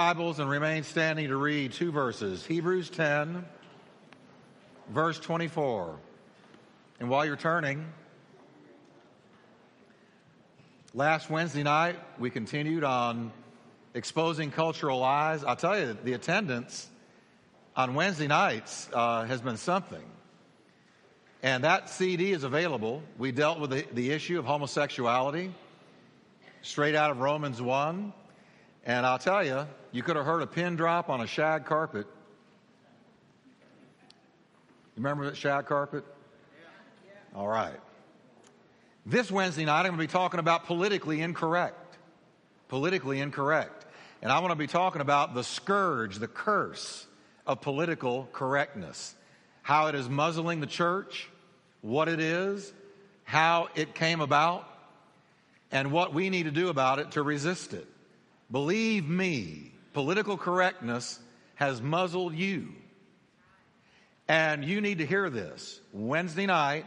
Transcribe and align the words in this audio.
Bibles 0.00 0.38
and 0.38 0.48
remain 0.48 0.84
standing 0.84 1.26
to 1.26 1.36
read 1.36 1.72
two 1.72 1.90
verses 1.90 2.46
Hebrews 2.46 2.88
10, 2.88 3.44
verse 4.90 5.18
24. 5.18 5.96
And 7.00 7.10
while 7.10 7.26
you're 7.26 7.34
turning, 7.34 7.84
last 10.94 11.28
Wednesday 11.28 11.64
night 11.64 11.96
we 12.16 12.30
continued 12.30 12.84
on 12.84 13.32
exposing 13.92 14.52
cultural 14.52 15.00
lies. 15.00 15.42
I'll 15.42 15.56
tell 15.56 15.76
you, 15.76 15.96
the 16.04 16.12
attendance 16.12 16.86
on 17.74 17.96
Wednesday 17.96 18.28
nights 18.28 18.88
uh, 18.92 19.24
has 19.24 19.40
been 19.40 19.56
something. 19.56 20.04
And 21.42 21.64
that 21.64 21.90
CD 21.90 22.30
is 22.30 22.44
available. 22.44 23.02
We 23.18 23.32
dealt 23.32 23.58
with 23.58 23.70
the, 23.70 23.84
the 23.92 24.12
issue 24.12 24.38
of 24.38 24.44
homosexuality 24.44 25.52
straight 26.62 26.94
out 26.94 27.10
of 27.10 27.18
Romans 27.18 27.60
1. 27.60 28.12
And 28.88 29.04
I'll 29.04 29.18
tell 29.18 29.44
you, 29.44 29.66
you 29.92 30.02
could 30.02 30.16
have 30.16 30.24
heard 30.24 30.40
a 30.40 30.46
pin 30.46 30.74
drop 30.74 31.10
on 31.10 31.20
a 31.20 31.26
shag 31.26 31.66
carpet. 31.66 32.06
You 34.96 35.02
remember 35.02 35.26
that 35.26 35.36
shag 35.36 35.66
carpet? 35.66 36.04
All 37.34 37.46
right. 37.46 37.78
This 39.04 39.30
Wednesday 39.30 39.66
night, 39.66 39.80
I'm 39.80 39.88
going 39.88 39.98
to 39.98 39.98
be 39.98 40.06
talking 40.06 40.40
about 40.40 40.64
politically 40.64 41.20
incorrect. 41.20 41.98
Politically 42.68 43.20
incorrect. 43.20 43.84
And 44.22 44.32
I 44.32 44.38
want 44.38 44.52
to 44.52 44.56
be 44.56 44.66
talking 44.66 45.02
about 45.02 45.34
the 45.34 45.44
scourge, 45.44 46.16
the 46.16 46.26
curse 46.26 47.06
of 47.46 47.60
political 47.60 48.26
correctness. 48.32 49.14
How 49.60 49.88
it 49.88 49.96
is 49.96 50.08
muzzling 50.08 50.60
the 50.60 50.66
church, 50.66 51.28
what 51.82 52.08
it 52.08 52.20
is, 52.20 52.72
how 53.24 53.68
it 53.74 53.94
came 53.94 54.22
about, 54.22 54.66
and 55.70 55.92
what 55.92 56.14
we 56.14 56.30
need 56.30 56.44
to 56.44 56.50
do 56.50 56.70
about 56.70 57.00
it 57.00 57.10
to 57.12 57.22
resist 57.22 57.74
it. 57.74 57.86
Believe 58.50 59.08
me, 59.08 59.72
political 59.92 60.36
correctness 60.36 61.20
has 61.56 61.82
muzzled 61.82 62.34
you. 62.34 62.72
And 64.26 64.64
you 64.64 64.80
need 64.80 64.98
to 64.98 65.06
hear 65.06 65.28
this. 65.28 65.80
Wednesday 65.92 66.46
night, 66.46 66.86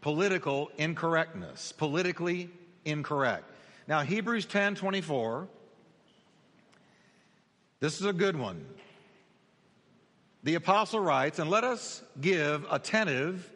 political 0.00 0.70
incorrectness, 0.76 1.72
politically 1.72 2.50
incorrect. 2.84 3.44
Now, 3.88 4.00
Hebrews 4.00 4.46
10 4.46 4.74
24, 4.74 5.48
this 7.80 8.00
is 8.00 8.06
a 8.06 8.12
good 8.12 8.36
one. 8.36 8.64
The 10.44 10.54
apostle 10.54 11.00
writes, 11.00 11.38
And 11.38 11.48
let 11.48 11.64
us 11.64 12.02
give 12.20 12.66
attentive, 12.70 13.50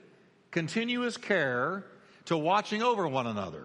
continuous 0.50 1.16
care 1.16 1.84
to 2.26 2.36
watching 2.36 2.82
over 2.82 3.06
one 3.08 3.26
another 3.26 3.64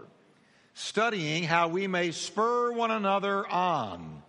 studying 0.73 1.43
how 1.43 1.67
we 1.67 1.87
may 1.87 2.11
spur 2.11 2.71
one 2.71 2.91
another 2.91 3.47
on 3.47 4.23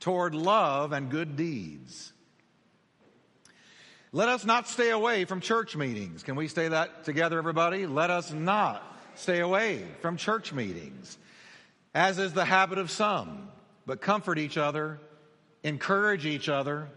toward 0.00 0.34
love 0.34 0.92
and 0.92 1.10
good 1.10 1.36
deeds. 1.36 2.12
Let 4.12 4.28
us 4.28 4.44
not 4.44 4.68
stay 4.68 4.90
away 4.90 5.24
from 5.24 5.40
church 5.40 5.76
meetings. 5.76 6.22
Can 6.22 6.36
we 6.36 6.46
say 6.46 6.68
that 6.68 7.04
together, 7.04 7.38
everybody? 7.38 7.86
Let 7.86 8.10
us 8.10 8.32
not 8.32 8.82
stay 9.16 9.40
away 9.40 9.84
from 10.02 10.16
church 10.16 10.52
meetings, 10.52 11.18
as 11.94 12.18
is 12.18 12.32
the 12.32 12.44
habit 12.44 12.78
of 12.78 12.90
some, 12.90 13.48
but 13.86 14.00
comfort 14.00 14.38
each 14.38 14.56
other, 14.56 15.00
encourage 15.62 16.26
each 16.26 16.48
other, 16.48 16.88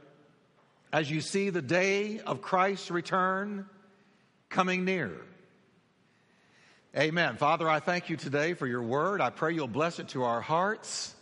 as 0.94 1.10
you 1.10 1.22
see 1.22 1.50
the 1.50 1.62
day 1.62 2.20
of 2.20 2.42
Christ's 2.42 2.92
return 2.92 3.66
coming 4.50 4.86
near. 4.86 5.12
Amen. 6.96 7.36
Father, 7.36 7.70
I 7.70 7.80
thank 7.80 8.10
you 8.10 8.16
today 8.16 8.54
for 8.54 8.66
your 8.66 8.82
word. 8.82 9.20
I 9.20 9.30
pray 9.30 9.54
you'll 9.54 9.68
bless 9.68 10.00
it 10.00 10.10
to 10.10 10.24
our 10.24 10.42
hearts. 10.42 11.14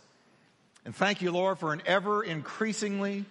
And 0.84 0.94
thank 0.94 1.20
you, 1.20 1.32
Lord, 1.32 1.58
for 1.58 1.72
an 1.72 1.82
ever 1.86 2.22
increasingly, 2.22 3.24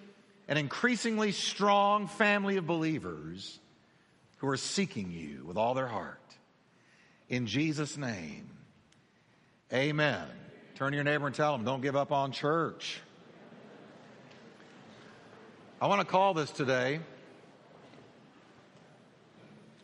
an 0.48 0.58
increasingly 0.58 1.32
strong 1.32 2.08
family 2.08 2.58
of 2.58 2.68
believers 2.68 3.58
who 4.38 4.50
are 4.50 4.58
seeking 4.58 5.12
you 5.12 5.46
with 5.46 5.58
all 5.58 5.74
their 5.74 5.88
heart. 5.88 6.20
In 7.30 7.48
Jesus' 7.48 7.98
name, 7.98 8.50
amen. 9.74 10.28
Turn 10.76 10.92
to 10.92 10.98
your 10.98 11.06
neighbor 11.06 11.26
and 11.26 11.36
tell 11.36 11.54
them, 11.54 11.66
don't 11.66 11.82
give 11.82 11.96
up 11.96 12.12
on 12.12 12.34
church. 12.34 13.00
I 15.82 15.88
want 15.88 16.02
to 16.02 16.08
call 16.08 16.34
this 16.34 16.52
today 16.52 17.00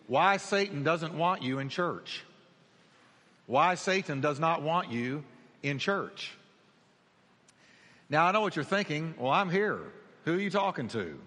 Why 0.07 0.37
Satan 0.37 0.83
Doesn't 0.83 1.17
Want 1.17 1.41
You 1.41 1.59
in 1.59 1.69
Church 1.69 2.23
why 3.45 3.75
Satan 3.75 4.21
does 4.21 4.39
not 4.39 4.61
want 4.61 4.91
you 4.91 5.23
in 5.63 5.79
church. 5.79 6.31
Now, 8.09 8.25
I 8.25 8.31
know 8.31 8.41
what 8.41 8.55
you're 8.55 8.65
thinking. 8.65 9.15
Well, 9.17 9.31
I'm 9.31 9.49
here. 9.49 9.79
Who 10.25 10.33
are 10.33 10.39
you 10.39 10.49
talking 10.49 10.87
to? 10.89 11.17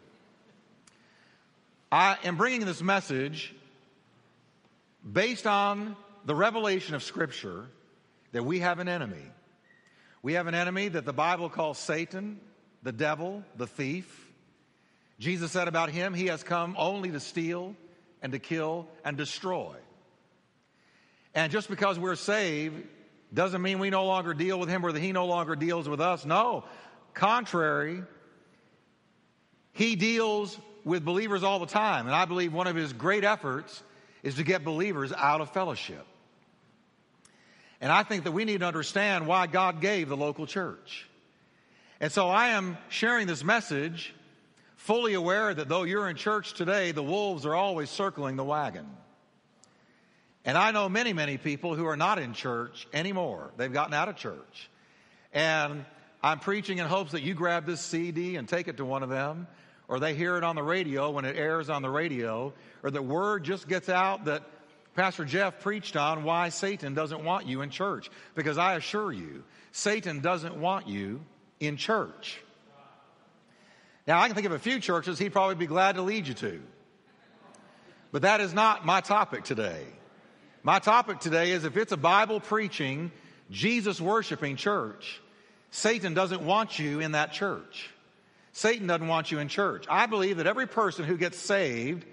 I 1.90 2.16
am 2.24 2.36
bringing 2.36 2.66
this 2.66 2.82
message 2.82 3.54
based 5.10 5.46
on 5.46 5.96
the 6.24 6.34
revelation 6.34 6.94
of 6.94 7.02
Scripture 7.02 7.66
that 8.32 8.44
we 8.44 8.60
have 8.60 8.78
an 8.80 8.88
enemy. 8.88 9.30
We 10.22 10.34
have 10.34 10.46
an 10.46 10.54
enemy 10.54 10.88
that 10.88 11.04
the 11.04 11.12
Bible 11.12 11.48
calls 11.48 11.78
Satan, 11.78 12.40
the 12.82 12.92
devil, 12.92 13.44
the 13.56 13.66
thief. 13.66 14.26
Jesus 15.18 15.52
said 15.52 15.68
about 15.68 15.90
him, 15.90 16.14
he 16.14 16.26
has 16.26 16.42
come 16.42 16.74
only 16.78 17.10
to 17.12 17.20
steal 17.20 17.76
and 18.22 18.32
to 18.32 18.38
kill 18.38 18.88
and 19.04 19.16
destroy. 19.16 19.74
And 21.34 21.50
just 21.50 21.68
because 21.68 21.98
we're 21.98 22.14
saved 22.16 22.82
doesn't 23.32 23.60
mean 23.60 23.78
we 23.80 23.90
no 23.90 24.06
longer 24.06 24.34
deal 24.34 24.58
with 24.58 24.68
him 24.68 24.84
or 24.86 24.92
that 24.92 25.00
he 25.00 25.12
no 25.12 25.26
longer 25.26 25.56
deals 25.56 25.88
with 25.88 26.00
us. 26.00 26.24
No. 26.24 26.64
Contrary, 27.12 28.02
he 29.72 29.96
deals 29.96 30.56
with 30.84 31.04
believers 31.04 31.42
all 31.42 31.58
the 31.58 31.66
time. 31.66 32.06
And 32.06 32.14
I 32.14 32.24
believe 32.24 32.52
one 32.52 32.66
of 32.66 32.76
his 32.76 32.92
great 32.92 33.24
efforts 33.24 33.82
is 34.22 34.36
to 34.36 34.44
get 34.44 34.64
believers 34.64 35.12
out 35.12 35.40
of 35.40 35.50
fellowship. 35.50 36.06
And 37.80 37.90
I 37.90 38.02
think 38.04 38.24
that 38.24 38.32
we 38.32 38.44
need 38.44 38.60
to 38.60 38.66
understand 38.66 39.26
why 39.26 39.46
God 39.46 39.80
gave 39.80 40.08
the 40.08 40.16
local 40.16 40.46
church. 40.46 41.08
And 42.00 42.12
so 42.12 42.28
I 42.28 42.48
am 42.50 42.78
sharing 42.88 43.26
this 43.26 43.42
message 43.42 44.14
fully 44.76 45.14
aware 45.14 45.52
that 45.52 45.68
though 45.68 45.82
you're 45.82 46.08
in 46.08 46.16
church 46.16 46.54
today, 46.54 46.92
the 46.92 47.02
wolves 47.02 47.44
are 47.44 47.54
always 47.54 47.90
circling 47.90 48.36
the 48.36 48.44
wagon. 48.44 48.86
And 50.44 50.58
I 50.58 50.72
know 50.72 50.88
many, 50.88 51.12
many 51.12 51.38
people 51.38 51.74
who 51.74 51.86
are 51.86 51.96
not 51.96 52.18
in 52.18 52.34
church 52.34 52.86
anymore. 52.92 53.50
They've 53.56 53.72
gotten 53.72 53.94
out 53.94 54.08
of 54.08 54.16
church. 54.16 54.70
And 55.32 55.84
I'm 56.22 56.38
preaching 56.38 56.78
in 56.78 56.86
hopes 56.86 57.12
that 57.12 57.22
you 57.22 57.34
grab 57.34 57.66
this 57.66 57.80
CD 57.80 58.36
and 58.36 58.48
take 58.48 58.68
it 58.68 58.76
to 58.76 58.84
one 58.84 59.02
of 59.02 59.08
them, 59.08 59.46
or 59.88 60.00
they 60.00 60.14
hear 60.14 60.36
it 60.36 60.44
on 60.44 60.54
the 60.54 60.62
radio 60.62 61.10
when 61.10 61.24
it 61.24 61.36
airs 61.36 61.70
on 61.70 61.82
the 61.82 61.90
radio, 61.90 62.52
or 62.82 62.90
the 62.90 63.02
word 63.02 63.44
just 63.44 63.68
gets 63.68 63.88
out 63.88 64.26
that 64.26 64.42
Pastor 64.94 65.24
Jeff 65.24 65.60
preached 65.60 65.96
on 65.96 66.24
why 66.24 66.50
Satan 66.50 66.94
doesn't 66.94 67.24
want 67.24 67.46
you 67.46 67.62
in 67.62 67.70
church. 67.70 68.10
Because 68.34 68.58
I 68.58 68.74
assure 68.74 69.12
you, 69.12 69.44
Satan 69.72 70.20
doesn't 70.20 70.56
want 70.56 70.88
you 70.88 71.20
in 71.58 71.76
church. 71.76 72.40
Now, 74.06 74.20
I 74.20 74.26
can 74.26 74.34
think 74.34 74.46
of 74.46 74.52
a 74.52 74.58
few 74.58 74.78
churches 74.78 75.18
he'd 75.18 75.32
probably 75.32 75.54
be 75.54 75.66
glad 75.66 75.96
to 75.96 76.02
lead 76.02 76.28
you 76.28 76.34
to. 76.34 76.60
But 78.12 78.22
that 78.22 78.40
is 78.40 78.54
not 78.54 78.86
my 78.86 79.00
topic 79.00 79.44
today. 79.44 79.84
My 80.66 80.78
topic 80.78 81.20
today 81.20 81.50
is 81.50 81.66
if 81.66 81.76
it's 81.76 81.92
a 81.92 81.96
Bible 81.98 82.40
preaching, 82.40 83.12
Jesus 83.50 84.00
worshiping 84.00 84.56
church, 84.56 85.20
Satan 85.70 86.14
doesn't 86.14 86.40
want 86.40 86.78
you 86.78 87.00
in 87.00 87.12
that 87.12 87.34
church. 87.34 87.90
Satan 88.52 88.86
doesn't 88.86 89.06
want 89.06 89.30
you 89.30 89.40
in 89.40 89.48
church. 89.48 89.84
I 89.90 90.06
believe 90.06 90.38
that 90.38 90.46
every 90.46 90.66
person 90.66 91.04
who 91.04 91.18
gets 91.18 91.36
saved 91.36 92.06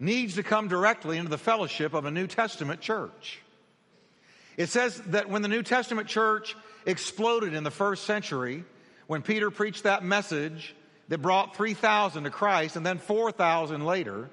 needs 0.00 0.34
to 0.34 0.42
come 0.42 0.66
directly 0.66 1.18
into 1.18 1.30
the 1.30 1.38
fellowship 1.38 1.94
of 1.94 2.04
a 2.04 2.10
New 2.10 2.26
Testament 2.26 2.80
church. 2.80 3.38
It 4.56 4.68
says 4.68 5.00
that 5.06 5.30
when 5.30 5.42
the 5.42 5.48
New 5.48 5.62
Testament 5.62 6.08
church 6.08 6.56
exploded 6.84 7.54
in 7.54 7.62
the 7.62 7.70
first 7.70 8.06
century, 8.06 8.64
when 9.06 9.22
Peter 9.22 9.52
preached 9.52 9.84
that 9.84 10.02
message 10.02 10.74
that 11.10 11.18
brought 11.18 11.54
3,000 11.54 12.24
to 12.24 12.30
Christ 12.30 12.74
and 12.74 12.84
then 12.84 12.98
4,000 12.98 13.84
later, 13.86 14.30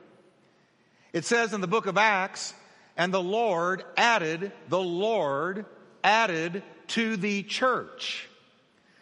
it 1.13 1.25
says 1.25 1.53
in 1.53 1.61
the 1.61 1.67
book 1.67 1.85
of 1.85 1.95
Acts 1.95 2.55
and 2.99 3.13
the 3.13 3.23
Lord 3.23 3.85
added, 3.95 4.51
the 4.67 4.77
Lord 4.77 5.65
added 6.03 6.61
to 6.89 7.15
the 7.15 7.43
church, 7.43 8.27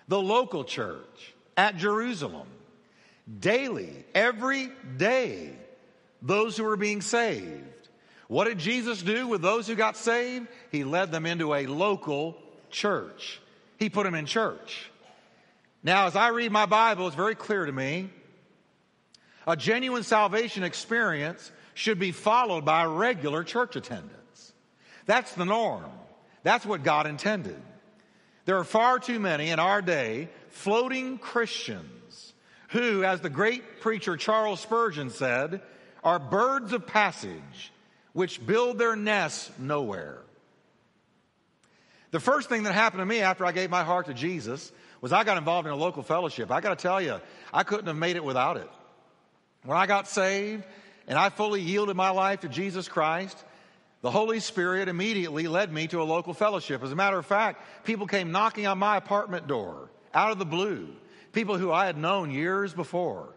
the 0.07 0.21
local 0.21 0.63
church 0.63 1.33
at 1.57 1.77
Jerusalem, 1.77 2.47
daily, 3.39 4.05
every 4.13 4.69
day, 4.97 5.49
those 6.21 6.55
who 6.55 6.63
were 6.63 6.77
being 6.77 7.01
saved. 7.01 7.63
What 8.27 8.45
did 8.45 8.59
Jesus 8.59 9.01
do 9.01 9.27
with 9.27 9.41
those 9.41 9.65
who 9.65 9.73
got 9.73 9.97
saved? 9.97 10.47
He 10.71 10.83
led 10.83 11.11
them 11.11 11.25
into 11.25 11.55
a 11.55 11.65
local 11.65 12.37
church. 12.69 13.41
He 13.79 13.89
put 13.89 14.03
them 14.03 14.13
in 14.13 14.27
church. 14.27 14.91
Now, 15.81 16.05
as 16.05 16.15
I 16.15 16.27
read 16.27 16.51
my 16.51 16.67
Bible, 16.67 17.07
it's 17.07 17.15
very 17.15 17.35
clear 17.35 17.65
to 17.65 17.71
me 17.71 18.11
a 19.47 19.55
genuine 19.55 20.03
salvation 20.03 20.61
experience 20.61 21.51
should 21.77 21.99
be 21.99 22.11
followed 22.11 22.65
by 22.65 22.85
regular 22.85 23.43
church 23.43 23.75
attendance. 23.75 24.53
That's 25.05 25.35
the 25.35 25.45
norm. 25.45 25.85
That's 26.41 26.65
what 26.65 26.83
God 26.83 27.05
intended. 27.05 27.61
There 28.45 28.57
are 28.57 28.63
far 28.63 28.97
too 28.97 29.19
many 29.19 29.51
in 29.51 29.59
our 29.59 29.83
day 29.83 30.29
floating 30.49 31.19
Christians 31.19 32.33
who, 32.69 33.03
as 33.03 33.21
the 33.21 33.29
great 33.29 33.79
preacher 33.79 34.17
Charles 34.17 34.59
Spurgeon 34.59 35.11
said, 35.11 35.61
are 36.03 36.17
birds 36.17 36.73
of 36.73 36.87
passage 36.87 37.71
which 38.11 38.43
build 38.43 38.79
their 38.79 38.95
nests 38.95 39.51
nowhere. 39.59 40.17
The 42.09 42.19
first 42.19 42.49
thing 42.49 42.63
that 42.63 42.73
happened 42.73 43.01
to 43.01 43.05
me 43.05 43.19
after 43.21 43.45
I 43.45 43.51
gave 43.51 43.69
my 43.69 43.83
heart 43.83 44.07
to 44.07 44.15
Jesus 44.15 44.71
was 44.99 45.13
I 45.13 45.23
got 45.23 45.37
involved 45.37 45.67
in 45.67 45.73
a 45.73 45.77
local 45.77 46.01
fellowship. 46.01 46.49
I 46.49 46.59
got 46.59 46.75
to 46.75 46.81
tell 46.81 46.99
you, 46.99 47.21
I 47.53 47.61
couldn't 47.61 47.85
have 47.85 47.95
made 47.95 48.15
it 48.15 48.23
without 48.23 48.57
it. 48.57 48.69
When 49.63 49.77
I 49.77 49.85
got 49.85 50.07
saved 50.07 50.63
and 51.07 51.17
I 51.17 51.29
fully 51.29 51.61
yielded 51.61 51.95
my 51.95 52.09
life 52.09 52.41
to 52.41 52.49
Jesus 52.49 52.87
Christ, 52.87 53.43
the 54.01 54.11
Holy 54.11 54.39
Spirit 54.39 54.89
immediately 54.89 55.47
led 55.47 55.71
me 55.71 55.87
to 55.87 56.01
a 56.01 56.03
local 56.03 56.33
fellowship. 56.33 56.83
As 56.83 56.91
a 56.91 56.95
matter 56.95 57.17
of 57.17 57.25
fact, 57.25 57.61
people 57.85 58.05
came 58.05 58.31
knocking 58.31 58.67
on 58.67 58.77
my 58.77 58.97
apartment 58.97 59.47
door 59.47 59.89
out 60.13 60.31
of 60.31 60.39
the 60.39 60.45
blue. 60.45 60.89
People 61.31 61.57
who 61.57 61.71
I 61.71 61.85
had 61.85 61.97
known 61.97 62.31
years 62.31 62.73
before 62.73 63.33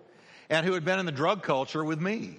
and 0.48 0.66
who 0.66 0.72
had 0.72 0.84
been 0.84 0.98
in 0.98 1.06
the 1.06 1.12
drug 1.12 1.42
culture 1.42 1.84
with 1.84 2.00
me. 2.00 2.36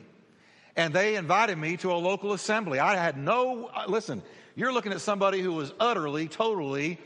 And 0.75 0.93
they 0.93 1.15
invited 1.15 1.57
me 1.57 1.77
to 1.77 1.91
a 1.91 1.95
local 1.95 2.33
assembly. 2.33 2.79
I 2.79 2.95
had 2.95 3.17
no, 3.17 3.69
listen, 3.87 4.21
you're 4.55 4.73
looking 4.73 4.91
at 4.91 5.01
somebody 5.01 5.41
who 5.41 5.53
was 5.53 5.73
utterly, 5.79 6.27
totally, 6.27 6.99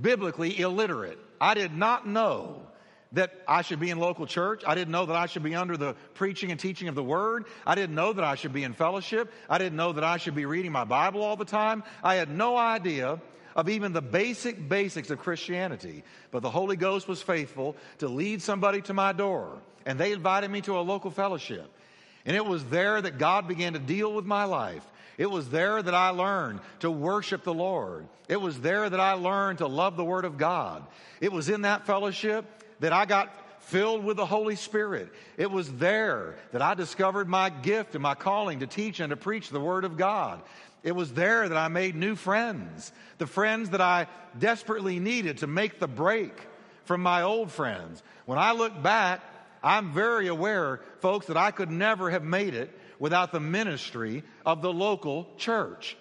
biblically 0.00 0.58
illiterate. 0.58 1.18
I 1.40 1.54
did 1.54 1.74
not 1.74 2.06
know 2.06 2.65
that 3.12 3.32
I 3.46 3.62
should 3.62 3.80
be 3.80 3.90
in 3.90 3.98
local 3.98 4.26
church. 4.26 4.62
I 4.66 4.74
didn't 4.74 4.92
know 4.92 5.06
that 5.06 5.16
I 5.16 5.26
should 5.26 5.42
be 5.42 5.54
under 5.54 5.76
the 5.76 5.94
preaching 6.14 6.50
and 6.50 6.58
teaching 6.58 6.88
of 6.88 6.94
the 6.94 7.02
word. 7.02 7.46
I 7.66 7.74
didn't 7.74 7.94
know 7.94 8.12
that 8.12 8.24
I 8.24 8.34
should 8.34 8.52
be 8.52 8.64
in 8.64 8.72
fellowship. 8.72 9.32
I 9.48 9.58
didn't 9.58 9.76
know 9.76 9.92
that 9.92 10.04
I 10.04 10.16
should 10.16 10.34
be 10.34 10.44
reading 10.44 10.72
my 10.72 10.84
Bible 10.84 11.22
all 11.22 11.36
the 11.36 11.44
time. 11.44 11.82
I 12.02 12.16
had 12.16 12.30
no 12.30 12.56
idea 12.56 13.20
of 13.54 13.68
even 13.70 13.92
the 13.92 14.02
basic 14.02 14.68
basics 14.68 15.10
of 15.10 15.18
Christianity. 15.18 16.04
But 16.30 16.42
the 16.42 16.50
Holy 16.50 16.76
Ghost 16.76 17.08
was 17.08 17.22
faithful 17.22 17.76
to 17.98 18.08
lead 18.08 18.42
somebody 18.42 18.82
to 18.82 18.94
my 18.94 19.12
door. 19.12 19.58
And 19.86 19.98
they 19.98 20.12
invited 20.12 20.50
me 20.50 20.60
to 20.62 20.78
a 20.78 20.80
local 20.80 21.10
fellowship. 21.10 21.70
And 22.26 22.36
it 22.36 22.44
was 22.44 22.64
there 22.64 23.00
that 23.00 23.18
God 23.18 23.48
began 23.48 23.72
to 23.72 23.78
deal 23.78 24.12
with 24.12 24.26
my 24.26 24.44
life. 24.44 24.84
It 25.16 25.30
was 25.30 25.48
there 25.48 25.82
that 25.82 25.94
I 25.94 26.10
learned 26.10 26.60
to 26.80 26.90
worship 26.90 27.44
the 27.44 27.54
Lord. 27.54 28.06
It 28.28 28.40
was 28.40 28.60
there 28.60 28.90
that 28.90 29.00
I 29.00 29.12
learned 29.12 29.58
to 29.58 29.66
love 29.66 29.96
the 29.96 30.04
Word 30.04 30.24
of 30.24 30.36
God. 30.36 30.84
It 31.20 31.32
was 31.32 31.48
in 31.48 31.62
that 31.62 31.86
fellowship 31.86 32.44
that 32.80 32.92
I 32.92 33.06
got 33.06 33.32
filled 33.62 34.04
with 34.04 34.16
the 34.16 34.26
Holy 34.26 34.56
Spirit. 34.56 35.12
It 35.36 35.50
was 35.50 35.72
there 35.74 36.36
that 36.52 36.62
I 36.62 36.74
discovered 36.74 37.28
my 37.28 37.50
gift 37.50 37.94
and 37.94 38.02
my 38.02 38.14
calling 38.14 38.60
to 38.60 38.66
teach 38.66 39.00
and 39.00 39.10
to 39.10 39.16
preach 39.16 39.50
the 39.50 39.60
Word 39.60 39.84
of 39.84 39.96
God. 39.96 40.40
It 40.82 40.92
was 40.92 41.12
there 41.12 41.48
that 41.48 41.58
I 41.58 41.66
made 41.66 41.96
new 41.96 42.14
friends, 42.14 42.92
the 43.18 43.26
friends 43.26 43.70
that 43.70 43.80
I 43.80 44.06
desperately 44.38 45.00
needed 45.00 45.38
to 45.38 45.48
make 45.48 45.80
the 45.80 45.88
break 45.88 46.32
from 46.84 47.02
my 47.02 47.22
old 47.22 47.50
friends. 47.50 48.02
When 48.24 48.38
I 48.38 48.52
look 48.52 48.80
back, 48.82 49.20
I'm 49.64 49.92
very 49.92 50.28
aware, 50.28 50.80
folks, 51.00 51.26
that 51.26 51.36
I 51.36 51.50
could 51.50 51.70
never 51.70 52.10
have 52.10 52.22
made 52.22 52.54
it 52.54 52.70
without 53.00 53.32
the 53.32 53.40
ministry 53.40 54.22
of 54.44 54.62
the 54.62 54.72
local 54.72 55.26
church. 55.38 55.96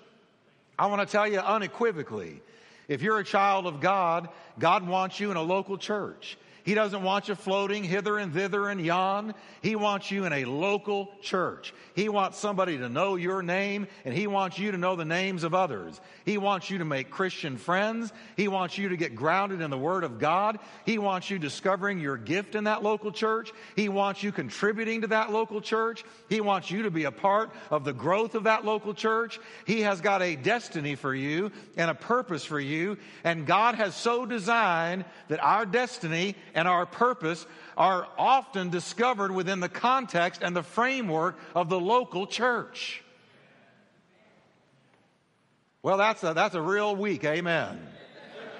I 0.77 0.85
want 0.85 1.01
to 1.01 1.11
tell 1.11 1.27
you 1.27 1.39
unequivocally 1.39 2.41
if 2.87 3.01
you're 3.01 3.17
a 3.17 3.25
child 3.25 3.65
of 3.65 3.81
God, 3.81 4.29
God 4.59 4.87
wants 4.87 5.19
you 5.19 5.31
in 5.31 5.37
a 5.37 5.41
local 5.41 5.77
church. 5.77 6.37
He 6.65 6.73
doesn't 6.73 7.03
want 7.03 7.27
you 7.27 7.35
floating 7.35 7.83
hither 7.83 8.17
and 8.17 8.33
thither 8.33 8.69
and 8.69 8.83
yon. 8.83 9.35
He 9.61 9.75
wants 9.75 10.09
you 10.09 10.25
in 10.25 10.33
a 10.33 10.45
local 10.45 11.11
church. 11.21 11.75
He 11.93 12.09
wants 12.09 12.39
somebody 12.39 12.79
to 12.79 12.89
know 12.89 13.15
your 13.15 13.43
name 13.43 13.85
and 14.03 14.15
he 14.15 14.25
wants 14.25 14.57
you 14.57 14.71
to 14.71 14.77
know 14.77 14.95
the 14.95 15.05
names 15.05 15.43
of 15.43 15.53
others. 15.53 16.01
He 16.25 16.39
wants 16.39 16.71
you 16.71 16.79
to 16.79 16.85
make 16.85 17.11
Christian 17.11 17.57
friends. 17.57 18.11
He 18.35 18.47
wants 18.47 18.79
you 18.79 18.89
to 18.89 18.97
get 18.97 19.15
grounded 19.15 19.61
in 19.61 19.69
the 19.69 19.77
Word 19.77 20.03
of 20.03 20.17
God. 20.17 20.57
He 20.87 20.97
wants 20.97 21.29
you 21.29 21.37
discovering 21.37 21.99
your 21.99 22.17
gift 22.17 22.55
in 22.55 22.63
that 22.63 22.81
local 22.81 23.11
church. 23.11 23.51
He 23.75 23.87
wants 23.87 24.23
you 24.23 24.31
contributing 24.31 25.01
to 25.01 25.07
that 25.07 25.31
local 25.31 25.61
church. 25.61 26.03
He 26.29 26.41
wants 26.41 26.71
you 26.71 26.81
to 26.83 26.91
be 26.91 27.03
a 27.03 27.11
part 27.11 27.51
of 27.69 27.85
the 27.85 27.93
growth 27.93 28.33
of 28.33 28.45
that 28.45 28.65
local 28.65 28.95
church. 28.95 29.39
He 29.65 29.81
has 29.81 30.01
got 30.01 30.23
a 30.23 30.35
destiny 30.35 30.95
for 30.95 31.13
you 31.13 31.51
and 31.77 31.91
a 31.91 31.95
purpose 31.95 32.43
for 32.43 32.59
you. 32.59 32.97
And 33.23 33.45
God 33.45 33.75
has 33.75 33.93
so 33.93 34.25
designed 34.25 35.05
that 35.27 35.43
our 35.43 35.67
destiny 35.67 36.35
and 36.55 36.67
our 36.67 36.85
purpose 36.85 37.45
are 37.77 38.07
often 38.17 38.69
discovered 38.69 39.31
within 39.31 39.59
the 39.59 39.69
context 39.69 40.41
and 40.41 40.55
the 40.55 40.63
framework 40.63 41.37
of 41.53 41.69
the 41.69 41.79
local 41.79 42.25
church. 42.25 43.03
Well, 45.83 45.97
that's 45.97 46.23
a, 46.23 46.33
that's 46.33 46.55
a 46.55 46.61
real 46.61 46.95
week. 46.95 47.23
Amen. 47.25 47.79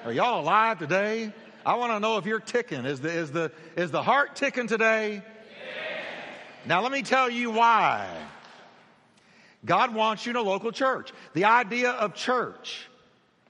Are 0.03 0.11
y'all 0.11 0.41
alive 0.41 0.77
today? 0.77 1.33
I 1.65 1.75
want 1.75 1.93
to 1.93 1.99
know 1.99 2.17
if 2.17 2.27
you're 2.27 2.39
ticking. 2.39 2.85
Is 2.85 2.99
the, 2.99 3.09
is 3.09 3.31
the, 3.31 3.51
is 3.75 3.89
the 3.89 4.03
heart 4.03 4.35
ticking 4.35 4.67
today? 4.67 5.23
Now, 6.67 6.81
let 6.81 6.91
me 6.91 7.01
tell 7.01 7.29
you 7.29 7.49
why. 7.49 8.07
God 9.63 9.95
wants 9.95 10.25
you 10.25 10.31
in 10.31 10.35
a 10.35 10.41
local 10.41 10.71
church. 10.71 11.11
The 11.33 11.45
idea 11.45 11.91
of 11.91 12.13
church 12.13 12.87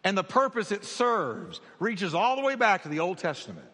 and 0.03 0.17
the 0.17 0.23
purpose 0.23 0.71
it 0.71 0.85
serves 0.85 1.59
reaches 1.79 2.13
all 2.13 2.37
the 2.37 2.41
way 2.41 2.55
back 2.55 2.83
to 2.83 2.89
the 2.89 2.99
Old 2.99 3.17
Testament. 3.17 3.67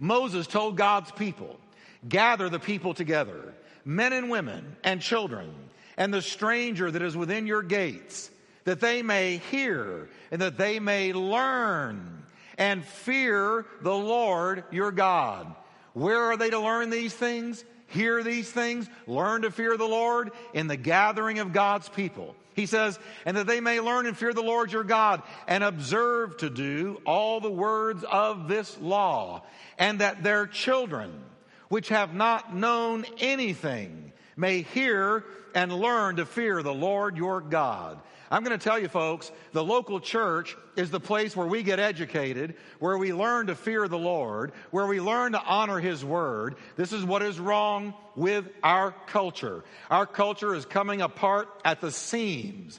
Moses 0.00 0.46
told 0.46 0.76
God's 0.76 1.12
people, 1.12 1.60
gather 2.08 2.48
the 2.48 2.58
people 2.58 2.94
together, 2.94 3.54
men 3.84 4.12
and 4.12 4.30
women 4.30 4.76
and 4.82 5.00
children, 5.00 5.54
and 5.96 6.12
the 6.12 6.22
stranger 6.22 6.90
that 6.90 7.02
is 7.02 7.16
within 7.16 7.46
your 7.46 7.62
gates, 7.62 8.30
that 8.64 8.80
they 8.80 9.02
may 9.02 9.36
hear 9.36 10.08
and 10.30 10.40
that 10.40 10.56
they 10.56 10.80
may 10.80 11.12
learn 11.12 12.24
and 12.56 12.84
fear 12.84 13.66
the 13.82 13.94
Lord 13.94 14.64
your 14.70 14.90
God. 14.90 15.54
Where 15.92 16.30
are 16.30 16.36
they 16.36 16.50
to 16.50 16.58
learn 16.58 16.90
these 16.90 17.14
things? 17.14 17.64
Hear 17.88 18.22
these 18.22 18.50
things? 18.50 18.88
Learn 19.06 19.42
to 19.42 19.50
fear 19.50 19.76
the 19.76 19.84
Lord 19.84 20.30
in 20.54 20.66
the 20.66 20.76
gathering 20.76 21.40
of 21.40 21.52
God's 21.52 21.88
people. 21.88 22.36
He 22.60 22.66
says, 22.66 22.98
and 23.24 23.38
that 23.38 23.46
they 23.46 23.60
may 23.60 23.80
learn 23.80 24.06
and 24.06 24.14
fear 24.14 24.34
the 24.34 24.42
Lord 24.42 24.70
your 24.70 24.84
God 24.84 25.22
and 25.48 25.64
observe 25.64 26.36
to 26.38 26.50
do 26.50 27.00
all 27.06 27.40
the 27.40 27.50
words 27.50 28.04
of 28.04 28.48
this 28.48 28.78
law, 28.78 29.44
and 29.78 30.00
that 30.00 30.22
their 30.22 30.46
children, 30.46 31.24
which 31.70 31.88
have 31.88 32.12
not 32.12 32.54
known 32.54 33.06
anything, 33.18 34.12
may 34.36 34.60
hear 34.60 35.24
and 35.54 35.72
learn 35.72 36.16
to 36.16 36.26
fear 36.26 36.62
the 36.62 36.74
Lord 36.74 37.16
your 37.16 37.40
God 37.40 37.98
I'm 38.32 38.44
going 38.44 38.56
to 38.56 38.62
tell 38.62 38.78
you, 38.78 38.86
folks, 38.86 39.32
the 39.52 39.64
local 39.64 39.98
church 39.98 40.56
is 40.76 40.92
the 40.92 41.00
place 41.00 41.36
where 41.36 41.48
we 41.48 41.64
get 41.64 41.80
educated, 41.80 42.54
where 42.78 42.96
we 42.96 43.12
learn 43.12 43.48
to 43.48 43.56
fear 43.56 43.88
the 43.88 43.98
Lord, 43.98 44.52
where 44.70 44.86
we 44.86 45.00
learn 45.00 45.32
to 45.32 45.42
honor 45.42 45.80
His 45.80 46.04
Word. 46.04 46.54
This 46.76 46.92
is 46.92 47.04
what 47.04 47.22
is 47.22 47.40
wrong 47.40 47.92
with 48.20 48.44
our 48.62 48.94
culture. 49.06 49.64
Our 49.90 50.04
culture 50.04 50.54
is 50.54 50.66
coming 50.66 51.00
apart 51.00 51.48
at 51.64 51.80
the 51.80 51.90
seams 51.90 52.78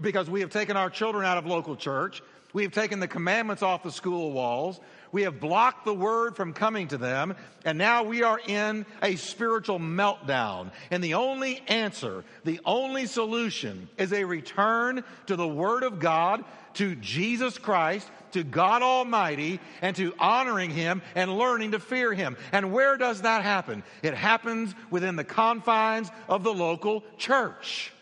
because 0.00 0.28
we 0.28 0.40
have 0.40 0.50
taken 0.50 0.76
our 0.76 0.90
children 0.90 1.24
out 1.24 1.38
of 1.38 1.46
local 1.46 1.76
church. 1.76 2.22
We 2.52 2.64
have 2.64 2.72
taken 2.72 2.98
the 2.98 3.06
commandments 3.06 3.62
off 3.62 3.84
the 3.84 3.92
school 3.92 4.32
walls. 4.32 4.80
We 5.12 5.22
have 5.22 5.38
blocked 5.38 5.84
the 5.84 5.94
word 5.94 6.34
from 6.34 6.52
coming 6.52 6.88
to 6.88 6.98
them, 6.98 7.36
and 7.64 7.78
now 7.78 8.02
we 8.02 8.24
are 8.24 8.40
in 8.44 8.84
a 9.00 9.14
spiritual 9.14 9.78
meltdown. 9.78 10.72
And 10.90 11.02
the 11.02 11.14
only 11.14 11.62
answer, 11.68 12.24
the 12.44 12.60
only 12.64 13.06
solution 13.06 13.88
is 13.96 14.12
a 14.12 14.24
return 14.24 15.04
to 15.26 15.36
the 15.36 15.48
word 15.48 15.84
of 15.84 16.00
God, 16.00 16.44
to 16.74 16.94
Jesus 16.96 17.58
Christ, 17.58 18.08
to 18.32 18.44
God 18.44 18.82
Almighty, 18.82 19.60
and 19.82 19.94
to 19.96 20.14
honoring 20.18 20.70
Him 20.70 21.02
and 21.14 21.36
learning 21.36 21.72
to 21.72 21.80
fear 21.80 22.12
Him. 22.12 22.36
And 22.52 22.72
where 22.72 22.96
does 22.96 23.22
that 23.22 23.42
happen? 23.42 23.82
It 24.02 24.14
happens 24.14 24.74
within 24.90 25.16
the 25.16 25.24
confines 25.24 26.10
of 26.28 26.44
the 26.44 26.54
local 26.54 27.04
church. 27.18 27.92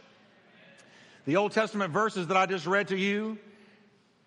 The 1.24 1.36
Old 1.36 1.52
Testament 1.52 1.92
verses 1.92 2.28
that 2.28 2.36
I 2.36 2.46
just 2.46 2.66
read 2.66 2.88
to 2.88 2.96
you 2.96 3.38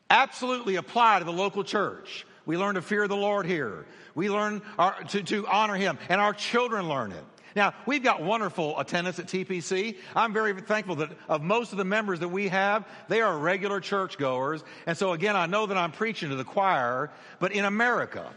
absolutely 0.09 0.75
apply 0.75 1.19
to 1.19 1.25
the 1.25 1.31
local 1.31 1.63
church. 1.63 2.25
We 2.45 2.57
learn 2.57 2.75
to 2.75 2.81
fear 2.81 3.07
the 3.07 3.15
Lord 3.15 3.45
here. 3.45 3.85
We 4.13 4.29
learn 4.29 4.61
our, 4.77 5.01
to, 5.05 5.23
to 5.23 5.47
honor 5.47 5.75
Him, 5.75 5.97
and 6.09 6.19
our 6.19 6.33
children 6.33 6.89
learn 6.89 7.11
it. 7.11 7.23
Now, 7.55 7.73
we've 7.85 8.03
got 8.03 8.21
wonderful 8.21 8.79
attendance 8.79 9.19
at 9.19 9.27
TPC. 9.27 9.97
I'm 10.15 10.33
very 10.33 10.53
thankful 10.53 10.95
that 10.97 11.11
of 11.27 11.41
most 11.41 11.71
of 11.71 11.77
the 11.77 11.85
members 11.85 12.19
that 12.21 12.29
we 12.29 12.47
have, 12.47 12.87
they 13.09 13.21
are 13.21 13.37
regular 13.37 13.79
churchgoers. 13.79 14.63
And 14.85 14.97
so 14.97 15.13
again, 15.13 15.35
I 15.35 15.47
know 15.47 15.65
that 15.65 15.77
I'm 15.77 15.91
preaching 15.91 16.29
to 16.29 16.35
the 16.35 16.43
choir, 16.43 17.11
but 17.39 17.51
in 17.51 17.65
America, 17.65 18.31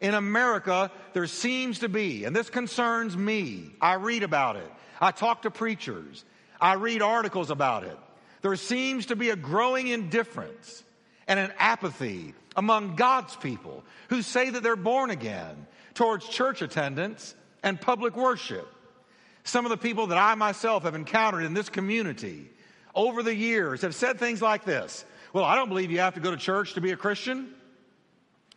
in 0.00 0.14
America, 0.14 0.90
there 1.12 1.26
seems 1.26 1.80
to 1.80 1.88
be, 1.88 2.24
and 2.24 2.34
this 2.34 2.50
concerns 2.50 3.16
me. 3.16 3.70
I 3.80 3.94
read 3.94 4.22
about 4.22 4.56
it. 4.56 4.70
I 5.00 5.12
talk 5.12 5.42
to 5.42 5.50
preachers. 5.50 6.24
I 6.60 6.74
read 6.74 7.02
articles 7.02 7.50
about 7.50 7.84
it. 7.84 7.98
There 8.42 8.54
seems 8.56 9.06
to 9.06 9.16
be 9.16 9.30
a 9.30 9.36
growing 9.36 9.88
indifference 9.88 10.84
and 11.26 11.38
an 11.38 11.52
apathy 11.58 12.34
among 12.56 12.96
God's 12.96 13.36
people 13.36 13.84
who 14.08 14.22
say 14.22 14.50
that 14.50 14.62
they're 14.62 14.76
born 14.76 15.10
again 15.10 15.66
towards 15.94 16.28
church 16.28 16.62
attendance 16.62 17.34
and 17.62 17.80
public 17.80 18.16
worship. 18.16 18.66
Some 19.44 19.64
of 19.64 19.70
the 19.70 19.76
people 19.76 20.08
that 20.08 20.18
I 20.18 20.34
myself 20.34 20.82
have 20.82 20.94
encountered 20.94 21.44
in 21.44 21.54
this 21.54 21.68
community 21.68 22.50
over 22.94 23.22
the 23.22 23.34
years 23.34 23.82
have 23.82 23.94
said 23.94 24.18
things 24.18 24.42
like 24.42 24.64
this 24.64 25.04
Well, 25.32 25.44
I 25.44 25.54
don't 25.54 25.68
believe 25.68 25.90
you 25.90 26.00
have 26.00 26.14
to 26.14 26.20
go 26.20 26.30
to 26.30 26.36
church 26.36 26.74
to 26.74 26.80
be 26.80 26.92
a 26.92 26.96
Christian. 26.96 27.54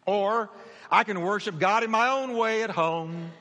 Or, 0.05 0.49
I 0.89 1.03
can 1.03 1.21
worship 1.21 1.59
God 1.59 1.83
in 1.83 1.91
my 1.91 2.09
own 2.09 2.35
way 2.35 2.63
at 2.63 2.71
home. 2.71 3.31